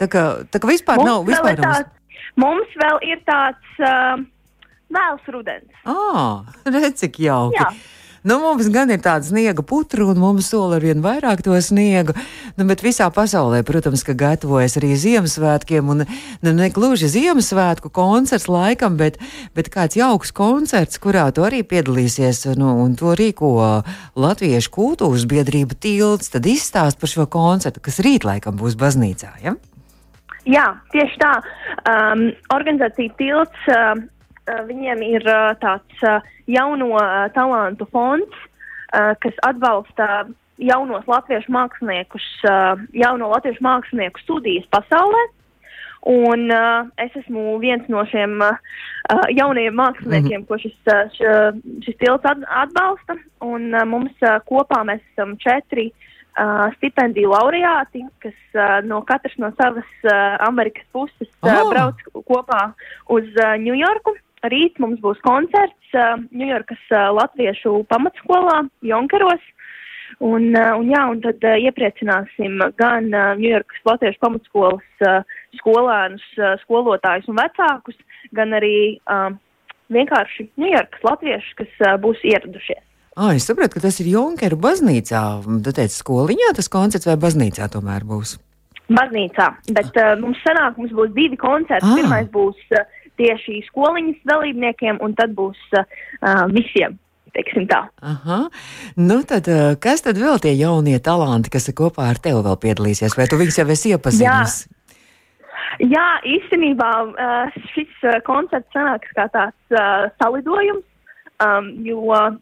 tā 0.00 0.08
kā, 0.12 0.26
tā 0.52 0.62
kā 0.62 0.70
vispār 0.70 1.00
mums 1.00 1.10
nav. 1.10 1.26
Vispār 1.28 1.56
vēl 1.56 1.64
tāds, 1.64 2.20
mums 2.40 2.78
vēl 2.84 3.02
ir 3.12 3.24
tāds 3.28 3.82
uh, 3.82 4.22
vēls 4.92 5.34
rudens. 5.34 5.82
Ah, 5.88 6.46
redz, 6.68 7.02
cik 7.02 7.20
jauki. 7.26 7.60
Jā. 7.60 7.72
Nu, 8.22 8.36
mums 8.38 8.68
gan 8.70 8.90
ir 8.94 9.00
tāda 9.02 9.26
sniega 9.26 9.64
putra, 9.66 10.04
un 10.06 10.20
mums 10.22 10.46
sola 10.52 10.76
ar 10.78 10.84
vien 10.86 11.00
vairāk 11.02 11.40
to 11.42 11.56
sniegu. 11.58 12.14
Nu, 12.54 12.62
bet 12.68 12.84
visā 12.84 13.08
pasaulē, 13.10 13.64
protams, 13.66 14.04
ka 14.06 14.14
gatavojas 14.14 14.78
arī 14.78 14.92
Ziemassvētkiem, 14.94 15.90
un 15.90 16.04
nu, 16.06 16.52
ne 16.54 16.68
gluži 16.70 17.10
Ziemassvētku 17.10 17.90
koncerts 17.90 18.46
laikam, 18.46 18.94
bet, 19.00 19.18
bet 19.58 19.72
kāds 19.74 19.98
jauks 19.98 20.30
koncerts, 20.38 21.02
kurā 21.02 21.26
tu 21.34 21.42
arī 21.42 21.64
piedalīsies, 21.66 22.44
nu, 22.62 22.70
un 22.84 22.94
to 22.94 23.16
rīko 23.18 23.50
Latviešu 24.14 24.70
kultūras 24.70 25.26
biedrība 25.26 25.74
Tilts. 25.74 26.30
Tad 26.30 26.46
izstāst 26.46 27.02
par 27.02 27.10
šo 27.10 27.26
koncertu, 27.26 27.82
kas 27.82 27.98
rīt 28.06 28.22
laikam 28.28 28.54
būs 28.54 28.78
baznīcā. 28.78 29.34
Ja? 29.42 29.58
Jā, 30.44 30.72
tieši 30.90 31.18
tā. 31.22 31.34
Um, 31.86 32.32
organizācija 32.50 33.14
Tilts 33.18 33.68
uh, 33.70 34.00
Eh, 34.42 34.62
viņiem 34.66 35.02
ir 35.06 35.26
eh, 35.30 35.50
tāds 35.62 36.00
eh, 36.02 36.30
jauno 36.50 36.98
talantu 37.36 37.86
fonds, 37.92 38.48
kas 38.92 39.36
atbalsta 39.46 40.26
jaunos 40.60 41.06
latviešu 41.08 41.48
māksliniekus, 41.54 42.24
jauno 42.92 43.30
latviešu 43.30 43.64
mākslinieku 43.64 44.20
studijas 44.20 44.66
pasaulē. 44.74 45.22
Un 46.12 46.50
uh, 46.52 46.90
es 47.00 47.14
esmu 47.16 47.54
viens 47.62 47.86
no 47.88 48.02
šiem 48.10 48.34
uh, 48.44 48.58
jaunajiem 49.32 49.78
māksliniekiem, 49.78 50.42
mm 50.42 50.44
-hmm. 50.44 50.48
ko 50.50 50.58
šis, 50.58 50.76
š, 51.16 51.32
šis 51.86 51.96
tilts 52.02 52.26
atbalsta. 52.26 53.16
Un 53.40 53.72
uh, 53.72 53.86
mums 53.88 54.12
uh, 54.20 54.42
kopā 54.44 54.82
mēs 54.84 55.00
esam 55.14 55.38
četri 55.40 55.86
uh, 55.88 56.11
stipendiju 56.78 57.32
laureāti, 57.34 58.06
kas 58.24 58.36
uh, 58.56 58.78
no 58.88 59.02
katras 59.04 59.34
no 59.42 59.52
savas 59.58 59.88
uh, 60.06 60.36
Amerikas 60.46 60.86
puses 60.92 61.28
uh, 61.42 61.50
oh. 61.52 61.70
brauc 61.70 62.04
kopā 62.24 62.62
uz 63.12 63.28
Ņujorku. 63.36 64.16
Uh, 64.16 64.28
rīt 64.50 64.78
mums 64.82 65.00
būs 65.02 65.20
koncerts 65.26 65.96
Ņujorkas 66.32 66.84
uh, 66.90 67.10
Latviešu 67.14 67.82
pamatskolā 67.90 68.62
Jonkeros. 68.82 69.42
Un, 70.22 70.52
uh, 70.54 70.76
un, 70.78 70.90
jā, 70.92 71.02
un 71.10 71.22
tad 71.24 71.42
uh, 71.46 71.56
iepriecināsim 71.66 72.60
gan 72.78 73.08
Ņujorkas 73.12 73.80
uh, 73.80 73.88
Latviešu 73.92 74.22
pamatskolas 74.22 75.06
uh, 75.06 75.38
skolēnus, 75.60 76.26
uh, 76.38 76.54
skolotājus 76.64 77.30
un 77.32 77.40
vecākus, 77.40 77.98
gan 78.36 78.54
arī 78.58 78.76
uh, 79.06 79.30
vienkārši 79.92 80.50
Ņujorkas 80.60 81.06
latviešus, 81.10 81.58
kas 81.62 81.84
uh, 81.86 81.94
būs 82.02 82.22
ieradušies. 82.28 82.84
Ah, 83.12 83.34
es 83.36 83.44
saprotu, 83.44 83.76
ka 83.76 83.84
tas 83.84 83.98
ir 84.00 84.08
Junkeru 84.14 84.56
baznīcā. 84.56 85.20
Tu 85.64 85.72
teici, 85.76 85.98
skoliņā 86.00 86.54
tas 86.56 86.70
koncerts 86.72 87.08
vai 87.10 87.18
baznīcā 87.20 87.68
tomēr 87.74 88.06
būs? 88.08 88.38
Baznīcā, 88.92 89.48
bet 89.76 89.98
uh, 90.00 90.14
mums 90.20 90.40
sanāk, 90.44 90.78
mums 90.80 90.94
būs 90.96 91.12
divi 91.16 91.36
koncerti. 91.40 91.84
Ah. 91.84 91.98
Pirmais 92.00 92.30
būs 92.32 92.58
uh, 92.72 92.86
tieši 93.20 93.60
skoliņas 93.68 94.22
dalībniekiem, 94.28 95.00
un 95.04 95.16
tad 95.18 95.34
būs 95.36 95.60
uh, 95.76 95.84
visiem. 96.52 96.96
Aha. 98.04 98.38
Nu, 99.00 99.22
tad, 99.24 99.46
kas 99.80 100.04
tad 100.04 100.18
vēl 100.20 100.36
tie 100.44 100.50
jaunie 100.52 100.98
talanti, 101.00 101.48
kas 101.52 101.70
kopā 101.72 102.10
ar 102.12 102.20
tevi 102.20 102.42
vēl 102.44 102.58
piedalīsies? 102.60 103.16
Vai 103.16 103.24
tu 103.24 103.38
viņus 103.40 103.56
jau 103.56 103.64
esi 103.72 103.92
iepazinis? 103.94 104.56
Jā, 105.80 105.94
Jā 105.96 106.08
īstenībā 106.28 106.90
šis 107.72 108.04
koncerts 108.28 108.68
sanāks 108.76 109.16
kā 109.16 109.24
tāds 109.32 109.76
uh, 109.76 110.10
salidojums, 110.20 110.84
um, 111.40 111.72
jo 111.88 112.04
uh, 112.12 112.36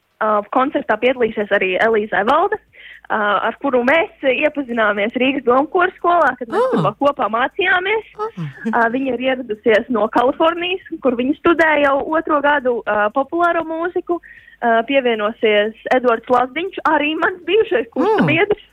koncertā 0.55 0.97
piedalīsies 1.00 1.53
arī 1.57 1.75
Elīze 1.81 2.21
Valde, 2.29 2.59
uh, 2.59 3.39
ar 3.49 3.57
kuru 3.62 3.83
mēs 3.87 4.27
iepazināmies 4.33 5.17
Rīgas 5.21 5.47
Domkora 5.47 5.93
skolā, 5.97 6.35
kad 6.39 6.53
mēs 6.53 6.77
oh. 6.79 6.91
kopā 7.00 7.31
mācījāmies. 7.33 8.12
Oh. 8.19 8.43
Uh, 8.69 8.85
viņa 8.93 9.17
ir 9.17 9.25
ieradusies 9.31 9.89
no 9.89 10.07
Kalifornijas, 10.12 10.85
kur 11.05 11.17
viņa 11.19 11.39
studēja 11.41 11.89
jau 11.89 11.97
otro 12.19 12.41
gadu 12.45 12.79
uh, 12.83 13.09
populāro 13.17 13.65
mūziku. 13.69 14.21
Uh, 14.61 14.83
pievienosies 14.85 15.73
Edvards 15.97 16.29
Lazdiņš, 16.29 16.83
arī 16.85 17.15
mans 17.17 17.39
bijušais 17.47 17.87
kursa 17.95 18.27
biedrs, 18.29 18.67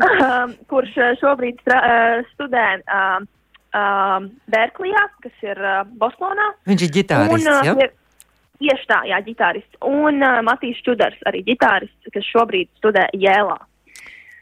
oh. 0.00 0.14
uh, 0.24 0.54
kurš 0.72 0.94
šobrīd 1.20 1.58
strā, 1.60 1.82
uh, 1.84 2.30
studē 2.32 2.62
uh, 2.80 3.18
uh, 3.76 4.24
Berklijā, 4.54 5.02
kas 5.20 5.44
ir 5.44 5.60
uh, 5.60 5.82
Bostonā. 6.00 6.48
Viņš 6.70 6.86
ir 6.86 6.94
ģitārists, 6.96 7.44
un, 7.44 7.50
uh, 7.52 7.68
ja? 7.68 7.90
Tieši 8.62 8.86
tā, 8.90 9.02
jā, 9.10 9.18
ģitārists. 9.26 9.78
Un 9.88 10.22
uh, 10.22 10.40
Matīs 10.46 10.78
Čudars, 10.86 11.18
arī 11.28 11.42
ģitārists, 11.46 12.10
kas 12.14 12.26
šobrīd 12.30 12.70
studē 12.78 13.08
Jēlā. 13.18 13.58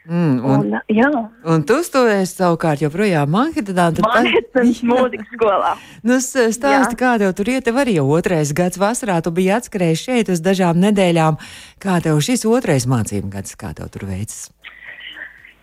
Mm, 0.03 0.43
un, 0.43 0.65
un, 0.67 0.73
jā. 0.91 1.07
un 1.47 1.61
tu 1.63 1.77
studēji 1.79 2.27
savukārt 2.27 2.81
joprojām 2.83 3.29
Manhetenā. 3.31 3.85
Manhetenas 4.03 4.81
mūzikas 4.89 5.29
skolā. 5.31 5.69
nu, 6.03 6.17
stāsti, 6.19 6.97
kā 6.99 7.13
tev 7.21 7.31
tur 7.37 7.53
iet, 7.53 7.63
tev 7.63 7.79
arī 7.79 7.95
otrais 8.03 8.51
gads 8.51 8.81
vasarā, 8.81 9.21
tu 9.23 9.31
biji 9.31 9.53
atskrējis 9.55 10.03
šeit 10.03 10.33
uz 10.33 10.43
dažām 10.43 10.81
nedēļām. 10.83 11.39
Kā 11.79 12.01
tev 12.03 12.19
šis 12.19 12.43
otrais 12.51 12.83
mācību 12.91 13.31
gads, 13.31 13.55
kā 13.55 13.71
tev 13.77 13.93
tur 13.95 14.03
veicas? 14.11 14.49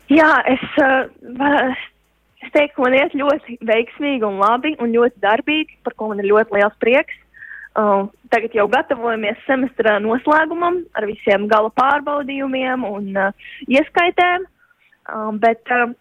Jā, 0.09 0.33
es, 0.49 0.65
uh, 0.81 1.77
es 2.41 2.55
teiktu, 2.57 2.81
man 2.81 2.97
iet 2.97 3.13
ļoti 3.13 3.61
veiksmīgi 3.61 4.25
un 4.25 4.41
labi 4.41 4.73
un 4.81 4.97
ļoti 4.97 5.21
darbīgi, 5.21 5.83
par 5.85 6.01
ko 6.01 6.15
man 6.15 6.25
ir 6.25 6.33
ļoti 6.33 6.57
liels 6.57 6.81
prieks. 6.81 7.20
Uh, 7.81 8.09
tagad 8.33 8.53
jau 8.57 8.67
gatavojamies 8.69 9.39
semestra 9.47 9.99
noslēgumam 10.03 10.81
ar 10.99 11.07
visiem 11.09 11.47
gala 11.49 11.71
pārbaudījumiem 11.79 12.83
un 12.85 13.07
uh, 13.15 13.51
ieskaitēm, 13.71 14.45
uh, 14.45 15.31
bet 15.41 15.71
uh, 15.73 15.93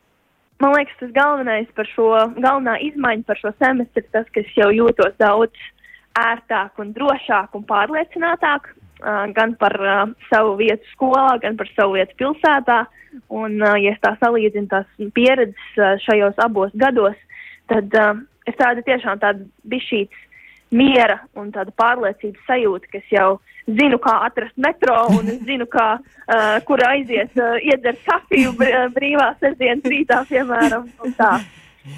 man 0.60 0.74
liekas, 0.76 0.98
tas 1.00 1.14
galvenais 1.16 1.70
par 1.78 1.88
šo, 1.94 2.10
galvenā 2.42 2.76
izmaiņa 2.88 3.28
par 3.28 3.40
šo 3.40 3.54
semestri 3.62 4.04
tas, 4.10 4.28
ka 4.34 4.42
es 4.42 4.50
jau 4.58 4.72
jūtos 4.76 5.14
daudz 5.22 5.68
ērtāk 6.20 6.82
un 6.84 6.92
drošāk 6.98 7.54
un 7.56 7.68
pārliecinātāk 7.70 8.72
uh, 8.74 9.28
gan 9.38 9.54
par 9.62 9.78
uh, 9.80 10.06
savu 10.32 10.58
vietu 10.60 10.90
skolā, 10.96 11.28
gan 11.44 11.60
par 11.60 11.70
savu 11.76 12.00
vietu 12.00 12.18
pilsētā. 12.24 12.82
Un, 13.30 13.60
uh, 13.62 13.78
ja 13.80 13.94
es 13.94 14.02
tā 14.04 14.16
salīdzinu 14.20 14.74
tās 14.74 14.90
pieredzes 15.16 15.78
uh, 15.78 15.96
šajos 16.08 16.42
abos 16.44 16.74
gados, 16.82 17.18
tad 17.72 17.94
uh, 18.02 18.18
es 18.50 18.58
tādu 18.60 18.84
tiešām 18.90 19.22
tādu 19.22 19.48
bišķītas 19.70 20.26
miera 20.76 21.20
un 21.38 21.50
tāda 21.54 21.74
pārliecības 21.78 22.46
sajūta, 22.48 22.90
ka 22.92 23.00
es 23.02 23.14
jau 23.14 23.30
zinu, 23.70 24.00
kā 24.02 24.16
atrast 24.26 24.58
metro 24.62 24.96
un 25.14 25.30
es 25.34 25.40
zinu, 25.46 25.68
kā, 25.70 25.88
uh, 26.34 26.58
kur 26.66 26.84
aiziet, 26.88 27.34
uh, 27.38 27.58
iedzert 27.62 28.02
kafiju 28.08 28.56
brīvā 28.96 29.32
sestdienas 29.42 29.90
rītā, 29.90 30.24
piemēram. 30.30 30.88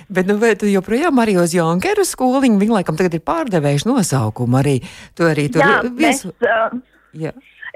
Bet, 0.08 0.28
nu, 0.30 0.38
tu 0.56 0.70
joprojām 0.72 1.20
arī 1.20 1.36
uz 1.42 1.56
Junkeru 1.56 2.06
skoliņu, 2.08 2.60
viņa 2.62 2.78
laikam 2.80 3.00
tagad 3.00 3.18
ir 3.18 3.24
pārdevējuši 3.28 3.90
nosaukumu 3.90 4.62
arī, 4.62 4.78
tu 5.18 5.28
arī 5.28 5.50
tur 5.52 5.66
jā, 5.66 5.80
viesu... 5.88 6.32
mēs, 6.32 6.46
uh, 6.48 6.78
jā. 7.18 7.34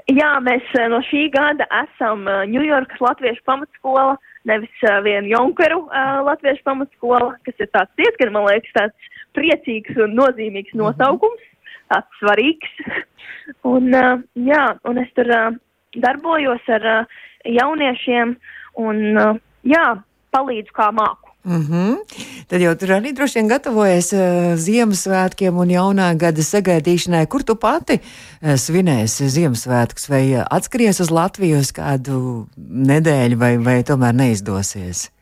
jā, 0.08 0.30
mēs 0.44 0.70
no 0.92 1.02
šī 1.10 1.26
gada 1.34 1.66
esam 1.82 2.24
Ņujorkas 2.24 3.02
uh, 3.02 3.10
Latviešu 3.10 3.44
pamatskola, 3.48 4.16
nevis 4.48 4.86
uh, 4.86 5.02
vien 5.04 5.28
Junkeru 5.28 5.82
uh, 5.84 6.22
Latviešu 6.30 6.64
pamatskola, 6.64 7.34
kas 7.44 7.60
ir 7.60 7.72
tāds 7.74 7.92
diezgan, 8.00 8.32
man 8.38 8.48
liekas, 8.48 8.72
tāds 8.78 9.12
priecīgs 9.36 10.00
un 10.02 10.16
nozīmīgs 10.18 10.74
mhm. 10.74 10.82
nosaukums, 10.82 11.44
tāds 11.92 12.20
svarīgs. 12.22 12.72
un, 13.74 13.92
uh, 13.94 14.16
jā, 14.34 14.64
un 14.88 14.98
es 15.02 15.12
tur 15.18 15.30
uh, 15.30 15.52
darbojos 16.02 16.72
ar 16.78 16.90
uh, 16.92 17.22
jauniešiem 17.46 18.36
un, 18.82 19.06
uh, 19.14 19.38
jā, 19.66 19.86
palīdzu 20.34 20.74
kā 20.76 20.90
māku. 20.92 21.32
Mm 21.46 21.62
-hmm. 21.62 21.96
Tad 22.48 22.60
jau 22.60 22.74
tur 22.74 22.88
arī 22.88 23.12
droši 23.14 23.38
vien 23.38 23.48
gatavojas 23.48 24.12
uh, 24.12 24.20
Ziemassvētkiem 24.58 25.56
un 25.56 25.68
jaunā 25.70 26.16
gada 26.18 26.42
sagaidīšanai. 26.42 27.26
Kur 27.26 27.42
tu 27.42 27.54
pati 27.54 27.98
uh, 28.02 28.54
svinēsi 28.54 29.28
Ziemassvētkus 29.28 30.08
vai 30.10 30.42
atskries 30.50 31.00
uz 31.00 31.10
Latviju 31.10 31.58
uz 31.58 31.72
kādu 31.72 32.46
nedēļu 32.90 33.36
vai, 33.38 33.58
vai 33.58 33.82
tomēr 33.82 34.14
neizdosies? 34.14 35.15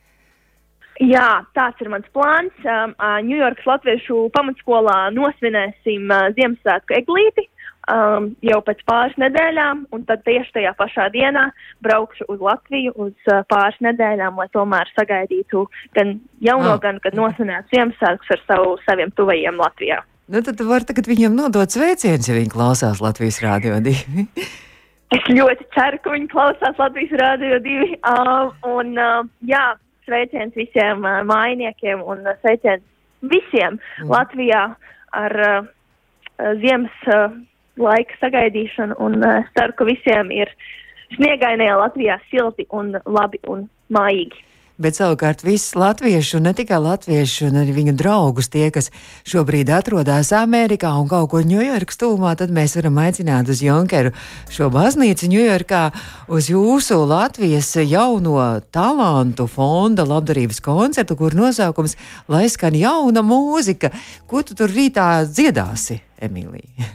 Jā, 1.02 1.42
tāds 1.58 1.80
ir 1.82 1.90
mans 1.90 2.06
plāns. 2.14 2.54
Ņujorkas 2.62 3.64
um, 3.66 3.72
Latviešu 3.72 4.18
pamatskolā 4.36 4.98
nosvinēsim 5.16 6.06
uh, 6.06 6.28
Ziemassvētku 6.36 6.94
eglīti 7.00 7.48
um, 7.90 8.30
jau 8.44 8.60
pēc 8.64 8.82
pāris 8.88 9.16
nedēļām, 9.20 9.84
un 9.94 10.04
tad 10.08 10.22
tieši 10.28 10.54
tajā 10.58 10.74
pašā 10.78 11.08
dienā 11.14 11.48
braukšu 11.84 12.28
uz 12.32 12.42
Latviju 12.46 12.94
uz 12.94 13.14
uh, 13.32 13.42
pāris 13.50 13.78
nedēļām, 13.84 14.38
lai 14.38 14.48
tomēr 14.54 14.90
sagaidītu 14.94 15.66
gan 15.98 16.18
jauno, 16.44 16.76
oh. 16.76 16.82
gan, 16.82 17.00
kad 17.04 17.16
nosvinētu 17.18 17.74
Ziemassvētkus 17.74 18.36
ar 18.36 18.44
savu, 18.46 18.76
saviem 18.86 19.12
tuvajiem 19.18 19.58
Latvijā. 19.60 20.02
Nu, 20.30 20.40
tad 20.44 20.60
var 20.64 20.86
tagad 20.88 21.08
viņam 21.10 21.34
nodot 21.36 21.74
sveicienus, 21.74 22.30
ja 22.30 22.38
viņi 22.38 22.52
klausās 22.54 23.02
Latvijas 23.04 23.42
Rādio 23.44 23.76
2. 23.84 24.36
es 25.18 25.26
ļoti 25.28 25.66
ceru, 25.74 26.00
ka 26.00 26.14
viņi 26.14 26.30
klausās 26.32 26.78
Latvijas 26.80 27.18
Rādio 27.20 27.58
2. 27.66 27.90
Uh, 27.98 28.54
un, 28.78 28.94
uh, 28.96 29.26
jā, 29.44 29.66
sveiciens 30.04 30.54
visiem 30.56 31.04
uh, 31.04 31.20
mājiniekiem 31.28 32.02
un 32.04 32.24
uh, 32.26 32.36
sveiciens 32.42 32.84
visiem 33.24 33.78
mm. 33.78 34.10
Latvijā 34.10 34.62
ar 35.14 35.36
uh, 35.48 35.68
ziemas 36.60 37.10
uh, 37.10 37.36
laika 37.80 38.18
sagaidīšanu. 38.20 38.98
Un 39.02 39.20
uh, 39.22 39.44
ceru, 39.56 39.76
ka 39.78 39.88
visiem 39.88 40.32
ir 40.34 40.50
sniegainajā 41.16 41.76
Latvijā 41.80 42.18
silti 42.30 42.66
un 42.72 42.94
labi 43.04 43.40
un 43.50 43.68
mājīgi. 43.94 44.44
Bet 44.74 44.96
savukārt 44.98 45.44
visi 45.46 45.76
latvieši, 45.78 46.32
un 46.40 46.48
ne 46.48 46.52
tikai 46.58 46.80
latvieši, 46.82 47.44
un 47.46 47.60
arī 47.60 47.70
viņu 47.76 47.92
draugus, 47.94 48.48
tie, 48.50 48.72
kas 48.74 48.88
šobrīd 49.30 49.68
atrodas 49.70 50.32
Amerikā 50.34 50.90
un 50.98 51.06
kaut 51.06 51.28
ko 51.30 51.42
Ņujorkas 51.46 52.00
tūmā, 52.00 52.32
tad 52.40 52.50
mēs 52.50 52.74
varam 52.74 52.98
aicināt 52.98 53.52
uz 53.54 53.62
Junkeru 53.62 54.10
šo 54.50 54.72
baznīcu 54.74 55.28
Ņujorkā 55.30 55.82
uz 56.26 56.48
jūsu 56.50 56.98
Latvijas 57.06 57.70
jauno 57.86 58.34
talantu 58.74 59.46
fonda 59.46 60.08
labdarības 60.10 60.58
koncertu, 60.66 61.14
kur 61.22 61.38
nosaukums 61.38 61.94
Lai 62.26 62.48
skan 62.50 62.74
jauna 62.74 63.22
mūzika. 63.22 63.92
Ko 64.26 64.42
tu 64.42 64.58
tur 64.58 64.74
rītā 64.74 65.22
dziedāsi, 65.30 66.00
Emīlija? 66.18 66.90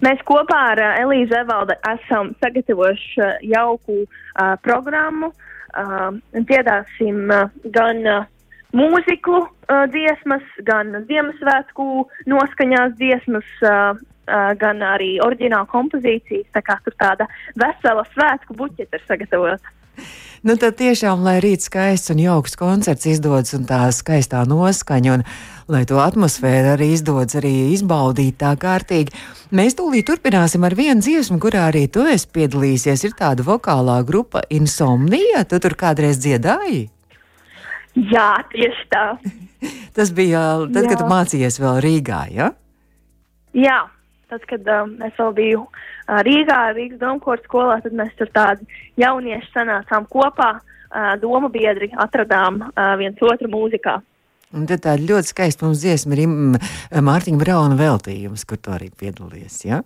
Mēs 0.00 0.24
kopā 0.24 0.64
ar 0.72 0.84
Elīzu 0.94 1.42
Evaldu 1.42 1.76
esam 1.92 2.32
sagatavojuši 2.40 3.32
jauku 3.52 4.00
uh, 4.06 4.56
programmu. 4.64 5.28
Uh, 5.28 5.46
uh, 5.74 6.10
dziedāsim 6.34 7.30
uh, 7.30 7.48
gan 7.74 8.04
uh, 8.06 8.28
mūziklu 8.76 9.42
uh, 9.42 9.84
dziesmas, 9.90 10.46
gan 10.66 10.94
Ziemassvētku 11.08 11.86
noskaņās 12.30 12.96
dziesmas, 13.00 13.50
uh, 13.64 13.98
uh, 13.98 14.50
gan 14.60 14.82
arī 14.86 15.16
oriģinālu 15.24 15.70
kompozīcijas. 15.72 16.48
Tā 16.54 16.64
kā 16.66 16.78
tur 16.84 16.96
tāda 17.00 17.28
vesela 17.58 18.06
svētku 18.14 18.58
buķete 18.58 19.00
ir 19.00 19.06
sagatavota. 19.08 19.76
Nu, 20.40 20.54
tad 20.56 20.78
tiešām, 20.78 21.20
lai 21.20 21.36
rīt 21.44 21.60
skaists 21.60 22.14
un 22.14 22.20
jauks 22.22 22.54
koncerts 22.56 23.04
izdodas 23.10 23.52
un 23.52 23.66
tā 23.68 23.82
skaistā 23.92 24.40
noskaņa, 24.48 25.18
un 25.18 25.24
lai 25.68 25.82
to 25.84 25.98
atmosfēru 26.00 26.70
arī 26.78 26.94
izdodas 26.94 27.36
arī 27.36 27.52
izbaudīt 27.74 28.38
tā 28.40 28.54
kārtīgi. 28.56 29.12
Mēs 29.52 29.76
tūlīt 29.76 30.08
turpināsim 30.08 30.64
ar 30.64 30.78
vienu 30.78 31.04
dziesmu, 31.04 31.36
kurā 31.44 31.66
arī 31.68 31.84
tu 31.92 32.06
esi 32.08 32.30
piedalīsies. 32.32 33.04
Ir 33.04 33.18
tāda 33.18 33.44
vokālā 33.44 33.98
grupa 34.08 34.40
Insomnija. 34.48 35.44
Tu 35.44 35.60
tur 35.60 35.76
kādreiz 35.76 36.22
dziedāji? 36.24 36.86
Jā, 38.08 38.32
tieši 38.54 38.88
tā. 38.88 39.06
Tas 39.96 40.14
bija 40.16 40.40
tad, 40.72 40.86
Jā. 40.86 40.88
kad 40.88 41.02
tu 41.02 41.10
mācījies 41.10 41.60
vēl 41.60 41.82
Rīgā, 41.84 42.22
ja? 42.32 42.52
Jā, 43.52 43.80
tad, 44.30 44.44
kad 44.50 44.68
um, 44.74 44.96
es 45.06 45.16
vēl 45.18 45.32
biju 45.36 45.62
uh, 45.66 46.20
Rīgā, 46.26 46.60
Rīgas 46.76 47.00
domkors 47.02 47.44
skolā, 47.48 47.80
tad 47.84 47.96
mēs 47.98 48.12
tur 48.18 48.30
tādi 48.34 48.66
jaunieši 49.00 49.50
sanācām 49.54 50.06
kopā, 50.12 50.52
uh, 50.60 51.12
domu 51.22 51.50
biedri 51.52 51.90
atradām 52.00 52.62
uh, 52.70 52.94
viens 53.00 53.20
otru 53.22 53.50
mūzikā. 53.52 53.98
Un 54.56 54.66
tad 54.66 54.82
tāda 54.82 55.06
ļoti 55.06 55.30
skaista 55.30 55.66
mums 55.66 55.82
dziesma 55.84 56.16
ir 56.18 57.02
Mārtiņa 57.06 57.38
Brauna 57.38 57.76
veltījums, 57.78 58.42
kur 58.48 58.58
tu 58.58 58.72
arī 58.74 58.88
piedalījies. 58.98 59.60
Ja? 59.68 59.84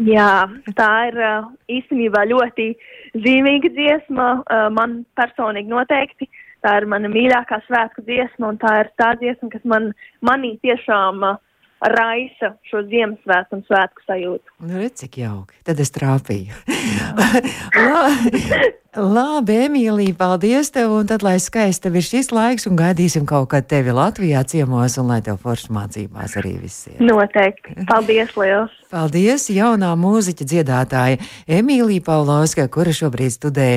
Jā, 0.00 0.32
tā 0.76 0.90
ir 1.08 1.16
uh, 1.20 1.48
īstenībā 1.72 2.26
ļoti 2.28 2.70
zīmīga 3.16 3.72
dziesma. 3.76 4.28
Uh, 4.44 4.68
man 4.76 5.00
personīgi 5.16 5.72
noteikti 5.72 6.28
tā 6.64 6.76
ir 6.80 6.86
mana 6.92 7.08
mīļākā 7.12 7.62
svētku 7.66 8.04
dziesma, 8.04 8.52
un 8.52 8.58
tā 8.60 8.74
ir 8.82 8.90
tā 9.00 9.14
dziesma, 9.20 9.48
kas 9.52 9.64
man, 9.68 9.90
manī 10.24 10.54
tiešām 10.64 11.24
uh, 11.24 11.38
raisa 11.80 12.52
šo 12.68 12.82
Ziemassvētku 12.90 13.56
un 13.56 13.62
svētku 13.68 14.00
sajūtu. 14.06 14.48
Nu, 14.66 14.72
redz, 14.80 14.96
cik 15.00 15.12
jauki. 15.22 15.54
Tad 15.64 15.80
es 15.80 15.90
trāpīju. 15.96 16.52
Labi, 18.90 19.54
Emīlija, 19.68 20.16
paldies 20.18 20.72
tev, 20.74 20.90
un 20.98 21.06
tad, 21.06 21.22
lai 21.22 21.36
skaisti 21.38 21.84
tev 21.84 21.94
ir 22.00 22.02
šis 22.02 22.32
laiks, 22.34 22.64
un 22.66 22.74
gaidīsim 22.74 23.22
kaut 23.22 23.46
kad 23.52 23.68
tevi 23.70 23.92
Latvijā 23.94 24.40
ciemos, 24.42 24.96
un 24.98 25.12
lai 25.12 25.20
tev 25.22 25.36
forši 25.38 25.68
mācībās 25.70 26.34
arī 26.40 26.56
visiem. 26.58 26.96
Noteikti. 26.98 27.76
Paldies, 27.86 28.32
liels! 28.34 28.74
Paldies, 28.90 29.44
jaunā 29.54 29.92
mūziķa 29.94 30.46
dziedātāja 30.52 31.20
Emīlija 31.46 32.02
Paulovska, 32.08 32.64
kura 32.66 32.90
šobrīd 32.90 33.36
studē 33.36 33.68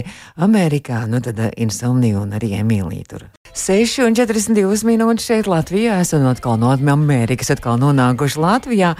Amerikā, 0.41 1.03
nu 1.05 1.21
tad 1.21 1.43
eh, 1.45 1.53
Insomniju 1.61 2.23
un 2.23 2.33
arī 2.33 2.55
Emīlija 2.63 3.11
tur. 3.13 3.27
6,42 3.53 4.81
minūtes 4.89 5.29
šeit 5.29 5.51
Latvijā, 5.51 5.99
esam 6.01 6.25
atkal 6.31 6.57
no 6.57 6.73
Amerikas, 6.73 7.53
atkal 7.53 7.77
nonākuši 7.77 8.41
Latvijā. 8.41 8.95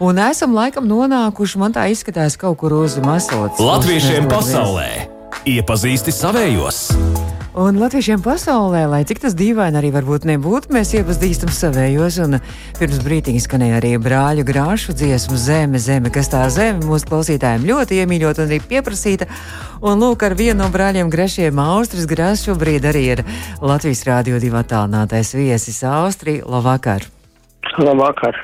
Un 0.00 0.24
esam 0.30 0.56
laikam 0.56 0.88
nonākuši, 0.88 1.60
man 1.60 1.76
tā 1.76 1.90
izskatās, 1.92 2.40
kaut 2.40 2.56
kur 2.64 2.72
uz 2.80 2.96
Masotas. 3.04 3.60
Latviešiem 3.60 4.32
pasaulē! 4.32 5.17
Iepazīsti 5.48 6.12
savējos! 6.12 6.78
Un 7.58 7.74
latviešiem 7.80 8.20
pasaulē, 8.22 8.84
lai 8.86 9.00
cik 9.08 9.18
tas 9.24 9.34
dīvaini 9.34 9.80
arī 9.80 9.88
varbūt 9.90 10.28
nebūtu, 10.28 10.70
mēs 10.76 10.92
iepazīstam 10.94 11.50
savējos. 11.50 12.18
Un 12.22 12.36
pirms 12.78 13.00
brīdiņa 13.02 13.42
skanēja 13.42 13.80
arī 13.80 13.90
brāļu 13.98 14.44
grāšu 14.46 14.94
dziesmu 14.94 15.34
Zeme, 15.40 15.80
Zeme, 15.82 16.12
kas 16.14 16.30
tā 16.30 16.44
zeme 16.54 16.86
mūsu 16.86 17.08
klausītājiem 17.10 17.66
ļoti 17.66 17.98
iemīļot 18.04 18.38
un 18.38 18.46
arī 18.46 18.60
pieprasīta. 18.62 19.26
Un 19.82 19.98
lūk, 20.04 20.22
ar 20.28 20.38
vienu 20.38 20.60
no 20.60 20.70
brāļiem 20.70 21.10
Grešiem 21.10 21.58
Austris 21.64 22.06
Grāšs 22.06 22.46
šobrīd 22.46 22.86
arī 22.86 23.04
ir 23.16 23.24
Latvijas 23.58 24.04
Rādio 24.06 24.38
divu 24.38 24.60
attālinātais 24.62 25.34
viesis 25.34 25.82
Austrija. 25.82 26.46
Labvakar! 26.46 27.10
Labvakar! 27.82 28.38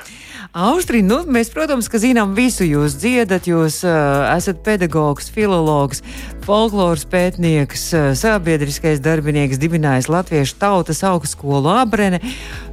Austrija, 0.55 1.03
nu, 1.03 1.17
mēs, 1.27 1.49
protams, 1.51 1.89
ka 1.91 1.99
zinām 1.99 2.37
visu. 2.39 2.63
Jūs 2.63 2.95
dziedat, 3.03 3.49
jūs 3.51 3.81
uh, 3.83 4.29
esat 4.37 4.61
pedagogs, 4.63 5.27
filologs, 5.35 5.99
folkloras 6.47 7.03
pētnieks, 7.11 7.89
uh, 7.91 8.05
sabiedriskais 8.15 9.03
darbinieks, 9.03 9.59
dibinājis 9.59 10.07
Latviešu 10.15 10.55
tautas 10.63 11.03
augstskolu 11.03 11.73
Abrene. 11.75 12.23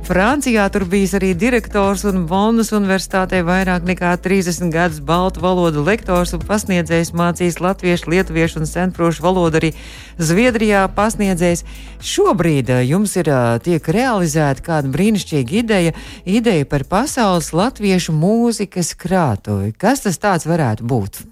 Francijā 0.05 0.67
tur 0.73 0.85
bijis 0.89 1.15
arī 1.17 1.31
direktors 1.37 2.03
un 2.09 2.27
Bonnas 2.29 2.69
universitātē 2.73 3.41
vairāk 3.47 3.85
nekā 3.87 4.13
30 4.21 4.69
gadus 4.73 5.01
baltu 5.01 5.41
valodu 5.41 5.81
lektors 5.85 6.33
un 6.37 6.45
pasniedzējs 6.45 7.13
mācījis 7.17 7.61
latviešu, 7.61 8.09
lietuviešu 8.13 8.61
un 8.61 8.69
senprošu 8.69 9.25
valodu 9.25 9.61
arī 9.61 9.73
Zviedrijā 10.21 10.83
pasniedzējs. 10.93 11.63
Šobrīd 12.01 12.69
jums 12.85 13.13
ir 13.17 13.29
tiek 13.65 13.89
realizēta 13.93 14.65
kāda 14.65 14.89
brīnišķīga 14.93 15.57
ideja, 15.61 15.93
ideja 16.25 16.65
par 16.69 16.85
pasaules 16.89 17.53
Latviju 17.53 17.70
latviešu 17.71 18.11
mūzikas 18.11 18.91
krātuvi. 18.99 19.71
Kas 19.71 20.03
tas 20.03 20.19
tāds 20.19 20.47
varētu 20.49 20.83
būt? 20.83 21.23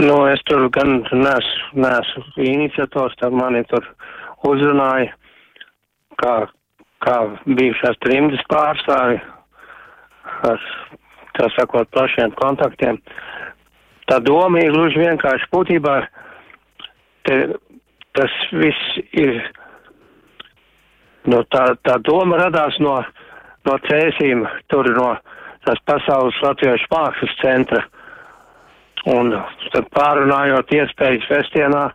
Nu, 0.00 0.26
es 0.28 0.40
tur 0.48 0.68
gan 0.72 1.00
neesmu, 1.08 1.80
neesmu 1.80 2.44
iniciators, 2.44 3.16
tad 3.20 3.32
mani 3.36 3.64
tur 3.68 3.84
uzrunāja 4.48 5.12
kā, 6.20 6.34
kā 7.04 7.16
bijušās 7.44 7.98
trimdas 8.04 8.44
pārstāvi 8.52 9.18
ar, 10.48 10.68
tā 11.36 11.48
sakot, 11.56 11.88
plašiem 11.92 12.32
kontaktiem. 12.36 13.00
Tā 14.08 14.20
doma 14.24 14.60
ir 14.60 14.72
gluži 14.74 15.00
vienkārši 15.00 15.48
būtībā, 15.52 15.96
te, 17.28 17.40
tas 18.16 18.36
viss 18.52 19.00
ir, 19.12 19.42
no 21.28 21.44
tā, 21.52 21.70
tā 21.84 22.00
doma 22.04 22.40
radās 22.40 22.80
no 22.80 22.98
no 23.68 23.76
cēsīm, 23.86 24.44
tur 24.72 24.88
no 24.96 25.14
tās 25.66 25.80
pasaules 25.88 26.38
latviešu 26.44 26.88
mākslas 26.92 27.36
centra. 27.42 27.84
Un 29.08 29.32
tad 29.72 29.86
pārunājot 29.96 30.72
iespējas 30.76 31.24
festienā, 31.28 31.86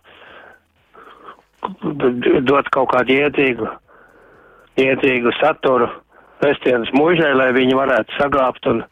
dot 2.50 2.70
kaut 2.74 2.90
kādu 2.94 3.14
ietīgu, 3.14 3.70
ietīgu 4.82 5.34
saturu 5.40 5.90
festienas 6.42 6.90
mūžai, 6.98 7.32
lai 7.38 7.52
viņi 7.56 7.78
varētu 7.78 8.18
saglabāt 8.18 8.70
un 8.72 8.84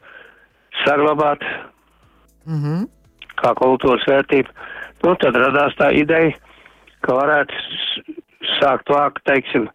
saglabāt 0.84 1.42
mm 2.46 2.60
-hmm. 2.62 2.88
kā 3.42 3.54
kultūras 3.62 4.06
vērtību. 4.08 4.50
Nu, 5.04 5.16
tad 5.16 5.36
radās 5.36 5.74
tā 5.76 5.92
ideja, 5.92 6.32
ka 7.02 7.18
varētu 7.18 7.54
sākt 8.60 8.90
vākt, 8.90 9.24
teiksim, 9.26 9.70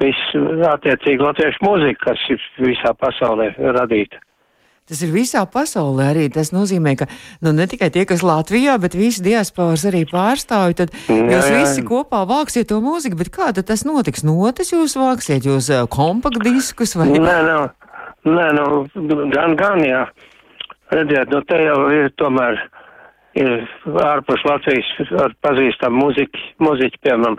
visu 0.00 0.44
attiecīgi 0.70 1.24
latviešu 1.24 1.64
mūziku, 1.66 2.00
kas 2.06 2.24
ir 2.32 2.48
visā 2.62 2.94
pasaulē 2.98 3.52
radīta. 3.76 4.22
Tas 4.88 5.02
ir 5.04 5.10
visā 5.12 5.42
pasaulē 5.44 6.06
arī. 6.14 6.28
Tas 6.32 6.48
nozīmē, 6.54 6.94
ka 6.96 7.06
nu, 7.44 7.52
ne 7.52 7.66
tikai 7.68 7.90
tie, 7.92 8.06
kas 8.08 8.22
Latvijā, 8.24 8.78
bet 8.80 8.96
visi 8.96 9.20
diasporas 9.26 9.84
arī 9.90 10.06
pārstāvji, 10.08 10.78
tad 10.80 10.94
jā, 11.12 11.18
jūs 11.34 11.48
jā. 11.50 11.58
visi 11.60 11.84
kopā 11.84 12.22
vāksiet 12.28 12.70
to 12.70 12.80
mūziku, 12.84 13.18
bet 13.20 13.28
kā 13.34 13.50
tas 13.52 13.84
notiks? 13.84 14.24
Notis 14.24 14.72
jūs 14.72 14.96
vāksiet, 14.96 15.44
jūs 15.44 15.68
kompaktdiskus 15.92 16.96
vai? 16.96 17.10
Nē, 17.12 17.36
nē, 17.50 17.58
nē, 18.32 18.48
nu, 18.56 18.80
gan, 19.34 19.58
gan, 19.60 19.84
jā. 19.84 20.06
Redziet, 20.88 21.28
nu 21.28 21.42
te 21.44 21.60
jau 21.60 21.82
ir 21.92 22.08
tomēr 22.16 22.56
ārpus 24.02 24.44
Latvijas 24.46 25.12
ar 25.24 25.34
pazīstamu 25.44 26.04
muziķi, 26.04 26.44
muziķi, 26.64 27.00
piemēram, 27.06 27.38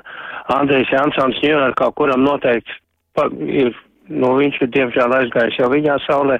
Andrejs 0.54 0.92
Jansons 0.94 1.42
Ņujorkā, 1.44 1.92
kuram 1.98 2.24
noteikti 2.26 2.78
pa, 3.18 3.28
ir, 3.44 3.74
nu, 4.10 4.34
viņš 4.40 4.62
ir 4.64 4.72
diemžēl 4.76 5.16
aizgājis 5.20 5.60
jau 5.60 5.70
viņā 5.72 5.98
saulē, 6.06 6.40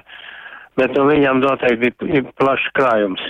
bet 0.80 0.96
nu, 0.96 1.06
viņam 1.10 1.42
noteikti 1.44 1.92
bija 2.04 2.24
plašs 2.40 2.70
krājums. 2.78 3.22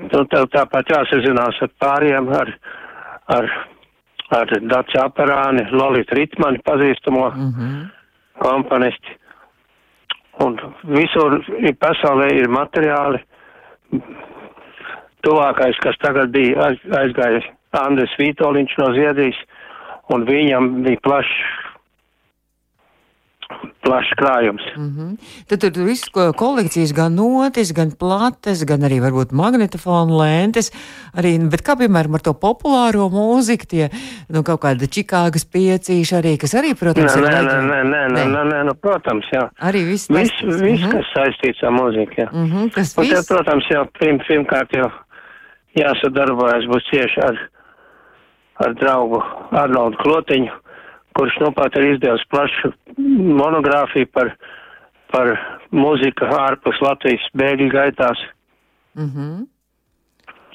Nu, 0.00 0.24
tā, 0.32 0.44
tāpat 0.54 0.92
jāsazinās 0.94 1.58
ar 1.60 1.72
pāriem, 1.82 2.30
ar, 2.32 2.52
ar, 3.36 3.48
ar 4.36 4.54
Daci 4.72 5.00
Aperāni, 5.00 5.66
Lolita 5.72 6.16
Ritmani 6.16 6.62
pazīstamo 6.64 7.26
mm 7.30 7.50
-hmm. 7.56 7.88
komponisti. 8.40 9.18
Un 10.40 10.56
visur 10.96 11.42
pasaulē 11.80 12.30
ir 12.32 12.48
materiāli, 12.48 13.18
tuvākais, 15.26 15.78
kas 15.84 15.98
tagad 16.04 16.32
bija 16.34 16.70
aiz, 16.70 16.84
aizgājis 17.02 17.48
Andris 17.80 18.14
Vītoliņš 18.18 18.76
no 18.82 18.92
Zviedrijas, 18.96 19.40
un 20.14 20.26
viņam 20.28 20.70
bija 20.86 21.02
plašs 21.06 21.34
plašs 23.84 24.12
krājums. 24.18 24.62
Mm 24.76 24.90
-hmm. 24.96 25.10
Tad 25.48 25.60
tur 25.60 25.84
viss 25.84 26.10
kolekcijas, 26.36 26.92
gan 26.92 27.14
notis, 27.14 27.72
gan 27.72 27.90
plates, 27.98 28.64
gan 28.64 28.80
arī 28.86 29.00
varbūt 29.02 29.32
magnetofona 29.32 30.18
lentes. 30.22 30.70
Arī, 31.16 31.32
bet 31.50 31.62
kā 31.66 31.76
piemēram 31.80 32.14
ar 32.14 32.20
to 32.20 32.32
populāro 32.32 33.08
mūziku, 33.10 33.66
tie 33.66 33.88
nu, 34.28 34.42
kaut 34.42 34.60
kāda 34.64 34.86
Čikāgas 34.96 35.44
piecīša 35.54 36.22
arī, 36.22 36.36
kas 36.38 36.54
arī, 36.54 36.74
protams, 36.74 37.16
nē, 37.16 37.20
ir. 37.20 37.44
Nē, 37.44 37.58
nē, 37.70 37.80
nē, 37.92 38.02
nē, 38.14 38.24
nē, 38.34 38.42
nē, 38.52 38.64
nu, 38.68 38.74
protams, 38.74 39.26
jā. 39.32 39.48
Arī 39.60 39.84
viss. 39.90 40.08
Viss, 40.10 40.42
vis, 40.42 40.60
mm 40.60 40.76
-hmm. 40.76 40.92
kas 40.92 41.06
saistīts 41.16 41.62
ar 41.66 41.72
mūziku, 41.72 42.14
jā. 42.16 42.28
Mm 42.32 42.46
-hmm, 42.50 42.74
tas 42.74 42.98
un, 42.98 43.04
te, 43.04 43.22
protams, 43.34 43.64
jau 43.70 43.86
pirm, 43.98 44.18
pirmkārt 44.28 44.76
jau 44.76 44.90
jāsadarbojas 45.78 46.66
būs 46.70 46.88
cieši 46.90 47.22
ar, 47.26 47.38
ar 48.64 48.74
draugu 48.80 49.20
Arnoldu 49.56 50.00
Klotiņu, 50.02 50.52
kurš 51.18 51.38
nu 51.44 51.52
pat 51.56 51.76
ir 51.78 51.94
izdevis 51.94 52.26
plašu 52.32 52.72
monogrāfiju 53.40 54.10
par, 54.14 54.34
par 55.12 55.32
mūziku 55.74 56.30
ārpus 56.38 56.80
Latvijas 56.84 57.26
bēgļu 57.36 57.70
gaitās. 57.74 58.26
Mm 58.98 59.10
-hmm. 59.14 59.46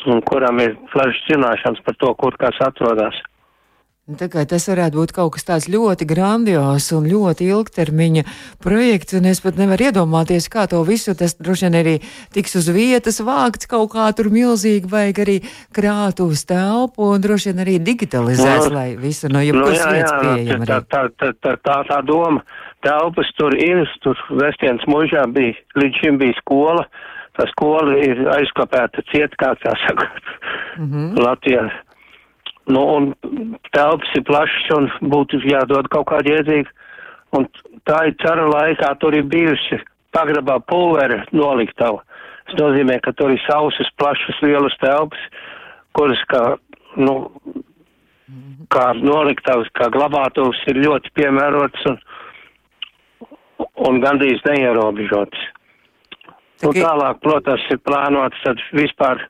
Un 0.06 0.22
kuram 0.22 0.60
ir 0.60 0.76
plašas 0.92 1.24
zināšanas 1.30 1.82
par 1.86 1.96
to, 1.96 2.14
kur 2.14 2.36
kas 2.38 2.60
atrodas. 2.62 3.16
Tas 4.06 4.68
varētu 4.70 5.00
būt 5.00 5.12
kaut 5.18 5.32
kas 5.34 5.48
tāds 5.48 5.66
ļoti 5.66 6.06
grandios 6.06 6.92
un 6.94 7.08
ļoti 7.10 7.48
ilgtermiņa 7.50 8.22
projekts, 8.62 9.16
un 9.18 9.26
es 9.26 9.40
pat 9.42 9.58
nevaru 9.58 9.88
iedomāties, 9.88 10.46
kā 10.54 10.68
to 10.70 10.84
visu 10.86 11.16
tas 11.18 11.34
droši 11.40 11.66
vien 11.66 11.78
arī 11.80 11.96
tiks 12.36 12.54
uz 12.60 12.70
vietas 12.70 13.18
vākts 13.26 13.66
kaut 13.66 13.96
kā 13.96 14.06
tur 14.14 14.30
milzīgi, 14.30 14.86
vajag 14.92 15.22
arī 15.24 15.40
krātu 15.74 16.28
uz 16.30 16.44
telpu 16.46 17.08
un 17.16 17.24
droši 17.24 17.50
vien 17.50 17.64
arī 17.64 17.80
digitalizēts, 17.82 18.68
no, 18.70 18.76
lai 18.78 18.92
visu 18.94 19.32
no 19.34 19.42
jebkuras 19.42 19.82
no, 19.82 19.90
vietas 19.98 20.14
pieejam. 20.22 20.68
Tā, 20.70 20.78
tā, 20.86 21.02
tā, 21.18 21.32
tā, 21.42 21.56
tā, 21.66 21.80
tā 21.90 22.00
doma, 22.06 22.46
telpas 22.86 23.34
tur 23.42 23.58
ir, 23.58 23.82
tur 24.06 24.22
Vestienas 24.38 24.86
mūžā 24.86 25.26
bija, 25.34 25.58
līdz 25.82 26.04
šim 26.04 26.22
bija 26.22 26.38
skola, 26.44 26.86
tā 27.42 27.50
skola 27.56 27.98
ir 28.06 28.22
aizkopēta 28.38 29.02
ciet, 29.10 29.34
kā 29.42 29.56
tā 29.66 29.74
saka, 29.88 30.12
mm 30.78 30.94
-hmm. 30.94 31.26
Latvijā. 31.26 31.66
Nu, 32.66 32.82
un 32.96 33.12
telpas 33.76 34.14
ir 34.18 34.24
plašas 34.26 34.72
un 34.74 34.90
būtu 35.14 35.42
jādod 35.46 35.90
kaut 35.94 36.08
kādi 36.10 36.34
iedzīgi. 36.34 36.72
Un 37.38 37.46
tā 37.86 38.08
ir 38.10 38.16
cara 38.24 38.48
laikā, 38.50 38.94
tur 39.02 39.14
ir 39.18 39.28
bijusi 39.30 39.82
pagrabā 40.16 40.58
pulvera 40.70 41.24
noliktava. 41.36 42.02
Tas 42.46 42.58
nozīmē, 42.60 43.00
ka 43.04 43.14
tur 43.18 43.34
ir 43.34 43.42
sausas, 43.46 43.90
plašas, 44.00 44.42
lielas 44.46 44.76
telpas, 44.82 45.22
kuras 45.98 46.22
kā, 46.32 46.44
nu, 46.98 47.16
kā 48.74 48.92
noliktavas, 48.98 49.70
kā 49.78 49.90
glabātuvs 49.94 50.62
ir 50.72 50.82
ļoti 50.86 51.14
piemērots 51.18 51.90
un, 51.92 52.00
un 53.90 54.02
gandrīz 54.04 54.42
neierobežots. 54.48 55.52
Un 56.66 56.74
tālāk, 56.78 57.20
protams, 57.22 57.66
ir 57.70 57.82
plānots 57.84 58.42
tad 58.46 58.62
vispār 58.74 59.22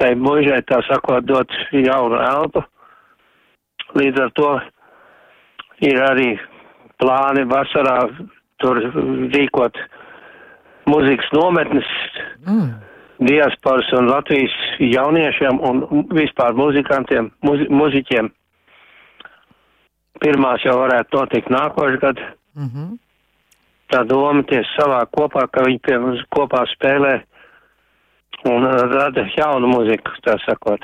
tai 0.00 0.14
mužai, 0.18 0.60
tā 0.66 0.80
sakot, 0.88 1.24
dot 1.28 1.52
jaunu 1.70 2.18
elpu. 2.18 2.64
Līdz 3.94 4.22
ar 4.24 4.30
to 4.34 4.50
ir 5.86 6.00
arī 6.02 6.30
plāni 7.02 7.44
vasarā 7.50 7.98
tur 8.62 8.80
rīkot 9.34 9.78
muzikas 10.90 11.30
nometnes 11.34 11.90
mm. 12.46 12.72
diasporas 13.28 13.90
un 13.98 14.10
Latvijas 14.10 14.54
jauniešiem 14.80 15.60
un 15.60 15.84
vispār 16.14 16.56
muzikantiem, 16.58 17.30
muzi 17.46 17.68
muziķiem. 17.70 18.30
Pirmās 20.24 20.62
jau 20.64 20.76
varētu 20.78 21.18
notikt 21.18 21.50
nākošais 21.52 22.00
gads. 22.00 22.22
Mm 22.54 22.68
-hmm. 22.68 22.98
Tā 23.92 24.04
doma 24.08 24.42
ties 24.42 24.66
savā 24.78 25.04
kopā, 25.16 25.46
ka 25.52 25.64
viņi 25.66 25.80
pie 25.86 25.98
mums 25.98 26.22
kopā 26.36 26.64
spēlē 26.70 27.22
un 28.48 28.64
rada 28.94 29.26
jaunu 29.36 29.66
muziku, 29.66 30.10
tā 30.26 30.38
sakot. 30.46 30.80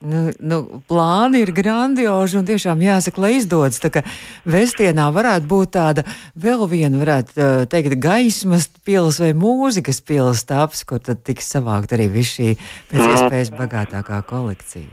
Nu, 0.00 0.30
nu, 0.40 0.58
plāni 0.88 1.42
ir 1.44 1.50
grandiozi 1.52 2.38
un 2.40 2.46
tiešām 2.48 2.80
jāsaka, 2.80 3.20
lai 3.20 3.34
izdodas. 3.36 3.82
Tā 3.82 3.90
kā 3.92 4.00
Vestienā 4.48 5.10
varētu 5.12 5.44
būt 5.50 5.74
tāda 5.74 6.04
vēl 6.40 6.64
viena, 6.70 7.02
varētu 7.02 7.48
teikt, 7.68 7.98
gaismas 8.00 8.70
pils 8.86 9.18
vai 9.20 9.34
mūzikas 9.36 10.00
pils 10.08 10.46
taps, 10.48 10.86
kur 10.88 11.02
tad 11.04 11.20
tiks 11.26 11.52
savākt 11.52 11.92
arī 11.92 12.08
viss 12.14 12.38
šī 12.38 12.54
pēc 12.88 12.96
mm. 12.96 13.10
iespējas 13.12 13.52
bagātākā 13.58 14.22
kolekcija. 14.30 14.88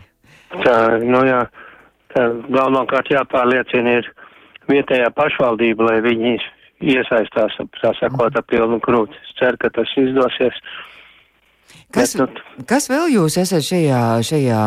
Tā, 0.65 0.76
nu 1.00 1.24
jā, 1.24 1.39
tā 2.12 2.28
galvenokārt 2.50 3.13
jāpārliecina 3.15 3.98
ir 4.02 4.12
vietējā 4.67 5.08
pašvaldība, 5.15 5.88
lai 5.88 5.98
viņi 6.04 6.36
iesaistās, 6.84 7.56
tā 7.80 7.96
sakot, 8.02 8.36
ap 8.36 8.52
pilnu 8.52 8.82
krūti. 8.84 9.15
Es 9.24 9.39
ceru, 9.39 9.63
ka 9.63 9.72
tas 9.80 9.96
izdosies. 10.04 10.60
Kas, 11.94 12.14
kas 12.68 12.90
vēl 12.92 13.08
jūs 13.14 13.38
esat 13.40 13.64
šajā, 13.64 14.00
šajā, 14.28 14.62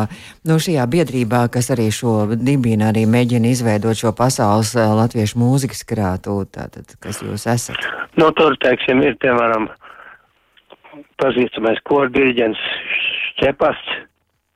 nu, 0.49 0.57
šajā 0.61 0.85
biedrībā, 0.89 1.43
kas 1.53 1.69
arī 1.73 1.91
šo 1.93 2.15
dibina, 2.33 2.89
arī 2.89 3.03
mēģina 3.09 3.51
izveidot 3.53 3.99
šo 3.99 4.13
pasaules 4.17 4.73
uh, 4.73 4.89
latviešu 4.97 5.37
mūzikas 5.41 5.85
krātu? 5.85 6.39
Tātad, 6.49 6.95
kas 7.03 7.21
jūs 7.21 7.45
esat? 7.51 7.77
Nu, 8.17 8.31
tur, 8.37 8.57
teiksim, 8.65 9.03
ir, 9.05 9.19
piemēram, 9.21 9.69
pazīstamais 11.21 11.81
kora 11.87 12.09
diriģents 12.13 12.61
Šķepasts. 13.31 13.99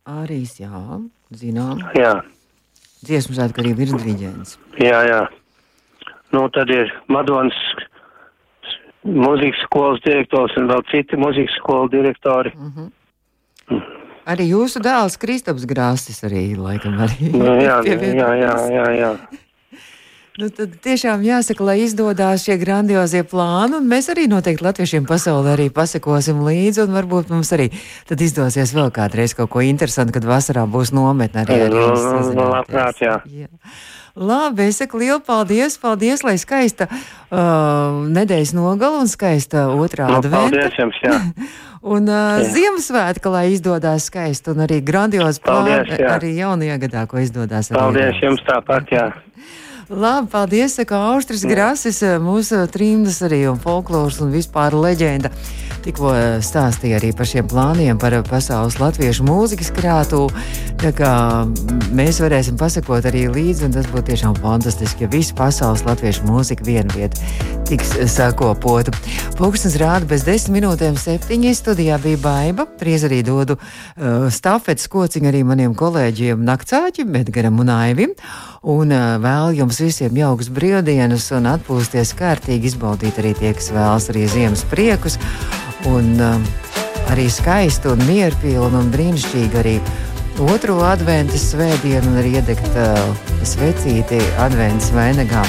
Arī, 0.09 0.41
jā, 0.59 0.99
zinām. 1.33 1.81
Jā. 1.97 2.19
Dziesmu 3.05 3.37
svētku 3.37 3.61
arī 3.61 3.75
ir 3.77 3.93
diriģents. 3.93 4.57
Jā, 4.81 4.99
jā. 5.05 5.21
Nu, 6.33 6.47
tad 6.53 6.69
ir 6.73 6.89
Madonas 7.09 7.57
mūzikas 9.05 9.61
skolas 9.67 10.01
direktors 10.05 10.57
un 10.59 10.69
vēl 10.71 10.83
citi 10.91 11.19
mūzikas 11.21 11.59
skolu 11.61 11.89
direktori. 11.93 12.51
Mm 12.55 12.71
-hmm. 12.75 12.91
mm. 13.71 13.83
Arī 14.25 14.49
jūsu 14.49 14.81
dēls 14.81 15.19
Kristaps 15.21 15.67
Grāstis 15.69 16.23
arī 16.25 16.57
laikam 16.57 16.97
arī. 16.97 17.29
Nu, 17.29 17.45
jā, 17.61 17.81
jā, 17.85 17.97
jā, 18.45 18.53
jā, 18.73 18.85
jā. 18.99 19.17
Nu, 20.35 20.49
tad 20.51 20.73
tiešām 20.83 21.21
jāsaka, 21.23 21.63
lai 21.63 21.77
izdodas 21.85 22.43
šie 22.43 22.57
grandiozie 22.59 23.21
plāni, 23.23 23.77
un 23.77 23.85
mēs 23.87 24.09
arī 24.11 24.25
noteikti 24.27 24.65
latviešiem 24.65 25.05
pasaulē 25.07 25.53
arī 25.53 25.69
pasekosim 25.71 26.41
līdzi, 26.43 26.81
un 26.83 26.91
varbūt 26.91 27.31
mums 27.31 27.53
arī 27.55 27.69
tad 28.09 28.19
izdosies 28.19 28.73
vēl 28.75 28.91
kādreiz 28.91 29.31
kaut 29.37 29.53
ko 29.53 29.63
interesantu, 29.63 30.17
kad 30.17 30.27
vasarā 30.27 30.65
būs 30.67 30.91
nometne 30.91 31.45
arī. 31.45 31.61
arī 31.69 31.79
nu, 31.79 32.33
nu, 32.35 32.49
labprāt, 32.51 32.99
jā. 32.99 33.15
jā. 33.31 33.47
Labi, 34.15 34.69
es 34.69 34.77
saku 34.79 35.01
lielu 35.01 35.19
paldies, 35.19 35.75
paldies, 35.75 36.21
lai 36.23 36.37
skaista 36.39 36.87
uh, 36.87 38.05
nedēļas 38.15 38.53
nogala 38.55 39.01
un 39.03 39.09
skaista 39.11 39.65
otrā 39.75 40.07
no, 40.07 40.21
adventa. 40.21 40.55
Paldies 40.55 40.77
jums, 40.79 40.99
jā. 41.03 41.17
un 41.95 42.07
uh, 42.07 42.37
jā. 42.39 42.45
Ziemassvētka, 42.53 43.33
lai 43.33 43.49
izdodas 43.51 44.07
skaisti 44.07 44.53
un 44.53 44.63
arī 44.63 44.79
grandiozi 44.87 45.43
plāni 45.43 45.99
arī 46.07 46.31
jaunajā 46.37 46.79
gadā, 46.85 47.03
ko 47.11 47.19
izdodas. 47.19 47.73
Paldies 47.75 48.23
jums 48.23 48.39
tāpat, 48.47 48.95
jā. 48.95 49.09
Labi, 49.89 50.27
paldies, 50.31 50.73
saka 50.79 50.97
Austris 51.11 51.43
Grasis, 51.45 51.99
mūsu 52.17 52.57
trījums 52.73 53.19
arī 53.21 53.43
un 53.45 53.59
folklors 53.61 54.17
un 54.23 54.31
vispār 54.33 54.73
leģenda. 54.73 55.29
Tikko 55.85 56.09
stāstīja 56.41 56.97
arī 56.97 57.11
par 57.13 57.29
šiem 57.29 57.45
plāniem, 57.45 57.99
par 58.01 58.15
pasaules 58.25 58.79
latviešu 58.81 59.27
mūzikas 59.27 59.69
krātu. 59.75 60.23
Tā 60.81 60.89
kā 60.97 61.11
mēs 61.93 62.17
varēsim 62.23 62.57
pasakot 62.57 63.05
arī 63.05 63.27
līdzi, 63.29 63.67
un 63.67 63.75
tas 63.77 63.85
būtu 63.91 64.07
tiešām 64.09 64.39
fantastiski, 64.41 65.05
ja 65.05 65.11
visa 65.13 65.37
pasaules 65.37 65.85
latviešu 65.85 66.25
mūzika 66.25 66.65
vienviet 66.65 67.21
tiks 67.69 67.93
sakopota. 68.13 68.93
Pūkstens 69.37 69.77
rāda 69.81 70.05
bez 70.09 70.25
desmit 70.25 70.59
minūtēm 70.59 70.97
septiņi. 71.01 71.53
Studijā 71.57 71.97
bija 72.01 72.19
baiva. 72.21 72.65
Priez 72.79 73.05
arī 73.07 73.21
dodu 73.25 73.57
uh, 73.57 74.27
stafetes 74.33 74.89
kociņu 74.91 75.31
arī 75.31 75.41
maniem 75.47 75.73
kolēģiem 75.77 76.43
Naktsāķim, 76.45 77.17
Edgaram 77.21 77.57
un 77.63 77.71
Aivim. 77.73 78.13
Un 78.61 78.93
uh, 78.93 79.17
vēl 79.21 79.57
jums 79.61 79.74
visiem 79.83 80.17
jauks 80.19 80.49
brīvdienas 80.53 81.27
un 81.37 81.49
atpūsties 81.51 82.13
kārtīgi, 82.19 82.71
izbaudīt 82.71 83.19
arī 83.21 83.33
tie, 83.39 83.53
kas 83.57 83.71
vēlas 83.75 84.09
arī 84.13 84.25
ziemas 84.31 84.63
priekus 84.71 85.17
un 85.89 86.11
uh, 86.21 86.37
arī 87.13 87.27
skaistu 87.31 87.93
un 87.95 88.03
mierpilnu 88.07 88.81
un 88.81 88.91
brīnišķīgu 88.93 89.61
arī 89.61 89.75
otro 90.51 90.79
adventu 90.85 91.39
svētdienu 91.39 92.11
un 92.11 92.19
arī 92.21 92.35
iedegt 92.39 92.79
uh, 92.79 92.99
svecīti 93.47 94.19
adventas 94.43 94.91
vainagā. 94.95 95.45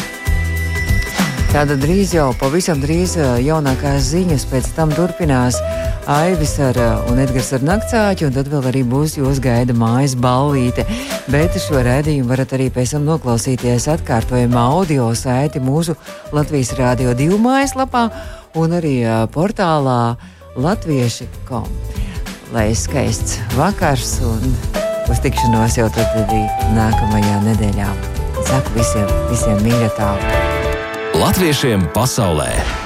Tātad 1.52 1.78
drīz 1.80 2.16
jau, 2.16 2.30
pavisam 2.40 2.82
drīz 2.82 3.16
uh, 3.20 3.36
jaunākās 3.42 4.12
ziņas, 4.12 4.48
pēc 4.52 4.72
tam 4.76 4.92
turpinās 4.94 5.60
Aivis 6.06 6.52
ar, 6.62 6.76
uh, 6.78 7.08
un 7.10 7.18
Edgars 7.18 7.48
ar 7.56 7.64
naktsāķi, 7.66 8.28
un 8.28 8.34
tad 8.36 8.46
vēl 8.46 8.68
arī 8.70 8.84
būs 8.86 9.16
jūs 9.18 9.40
gaida 9.42 9.74
mājas 9.74 10.14
ballīte. 10.14 10.84
Bet 11.26 11.58
šo 11.58 11.80
redzējumu 11.82 12.30
varat 12.30 12.54
arī 12.54 12.68
pēc 12.70 12.92
tam 12.94 13.08
noklausīties 13.08 13.88
atkārtojumā 13.90 14.62
audio 14.76 15.08
saiti 15.18 15.58
mūsu 15.58 15.96
Latvijas 16.30 16.70
Rādio 16.78 17.10
2 17.18 17.40
mājaslapā 17.42 18.04
un 18.54 18.78
arī 18.78 19.00
portālā 19.34 20.14
latvieši.com. 20.54 21.66
Lai 22.54 22.70
skaists 22.78 23.40
vakars 23.58 24.20
un 24.22 24.46
uz 25.10 25.26
tikšanos 25.26 25.82
jau 25.82 25.90
tad 25.90 26.22
arī 26.22 26.44
nākamajā 26.78 27.42
nedēļā. 27.50 27.92
Saku 28.46 28.78
visiem, 28.78 29.14
visiem 29.34 29.58
mīļa 29.66 29.94
tālu. 29.98 30.34
Latviešiem 31.18 31.90
pasaulē! 31.96 32.85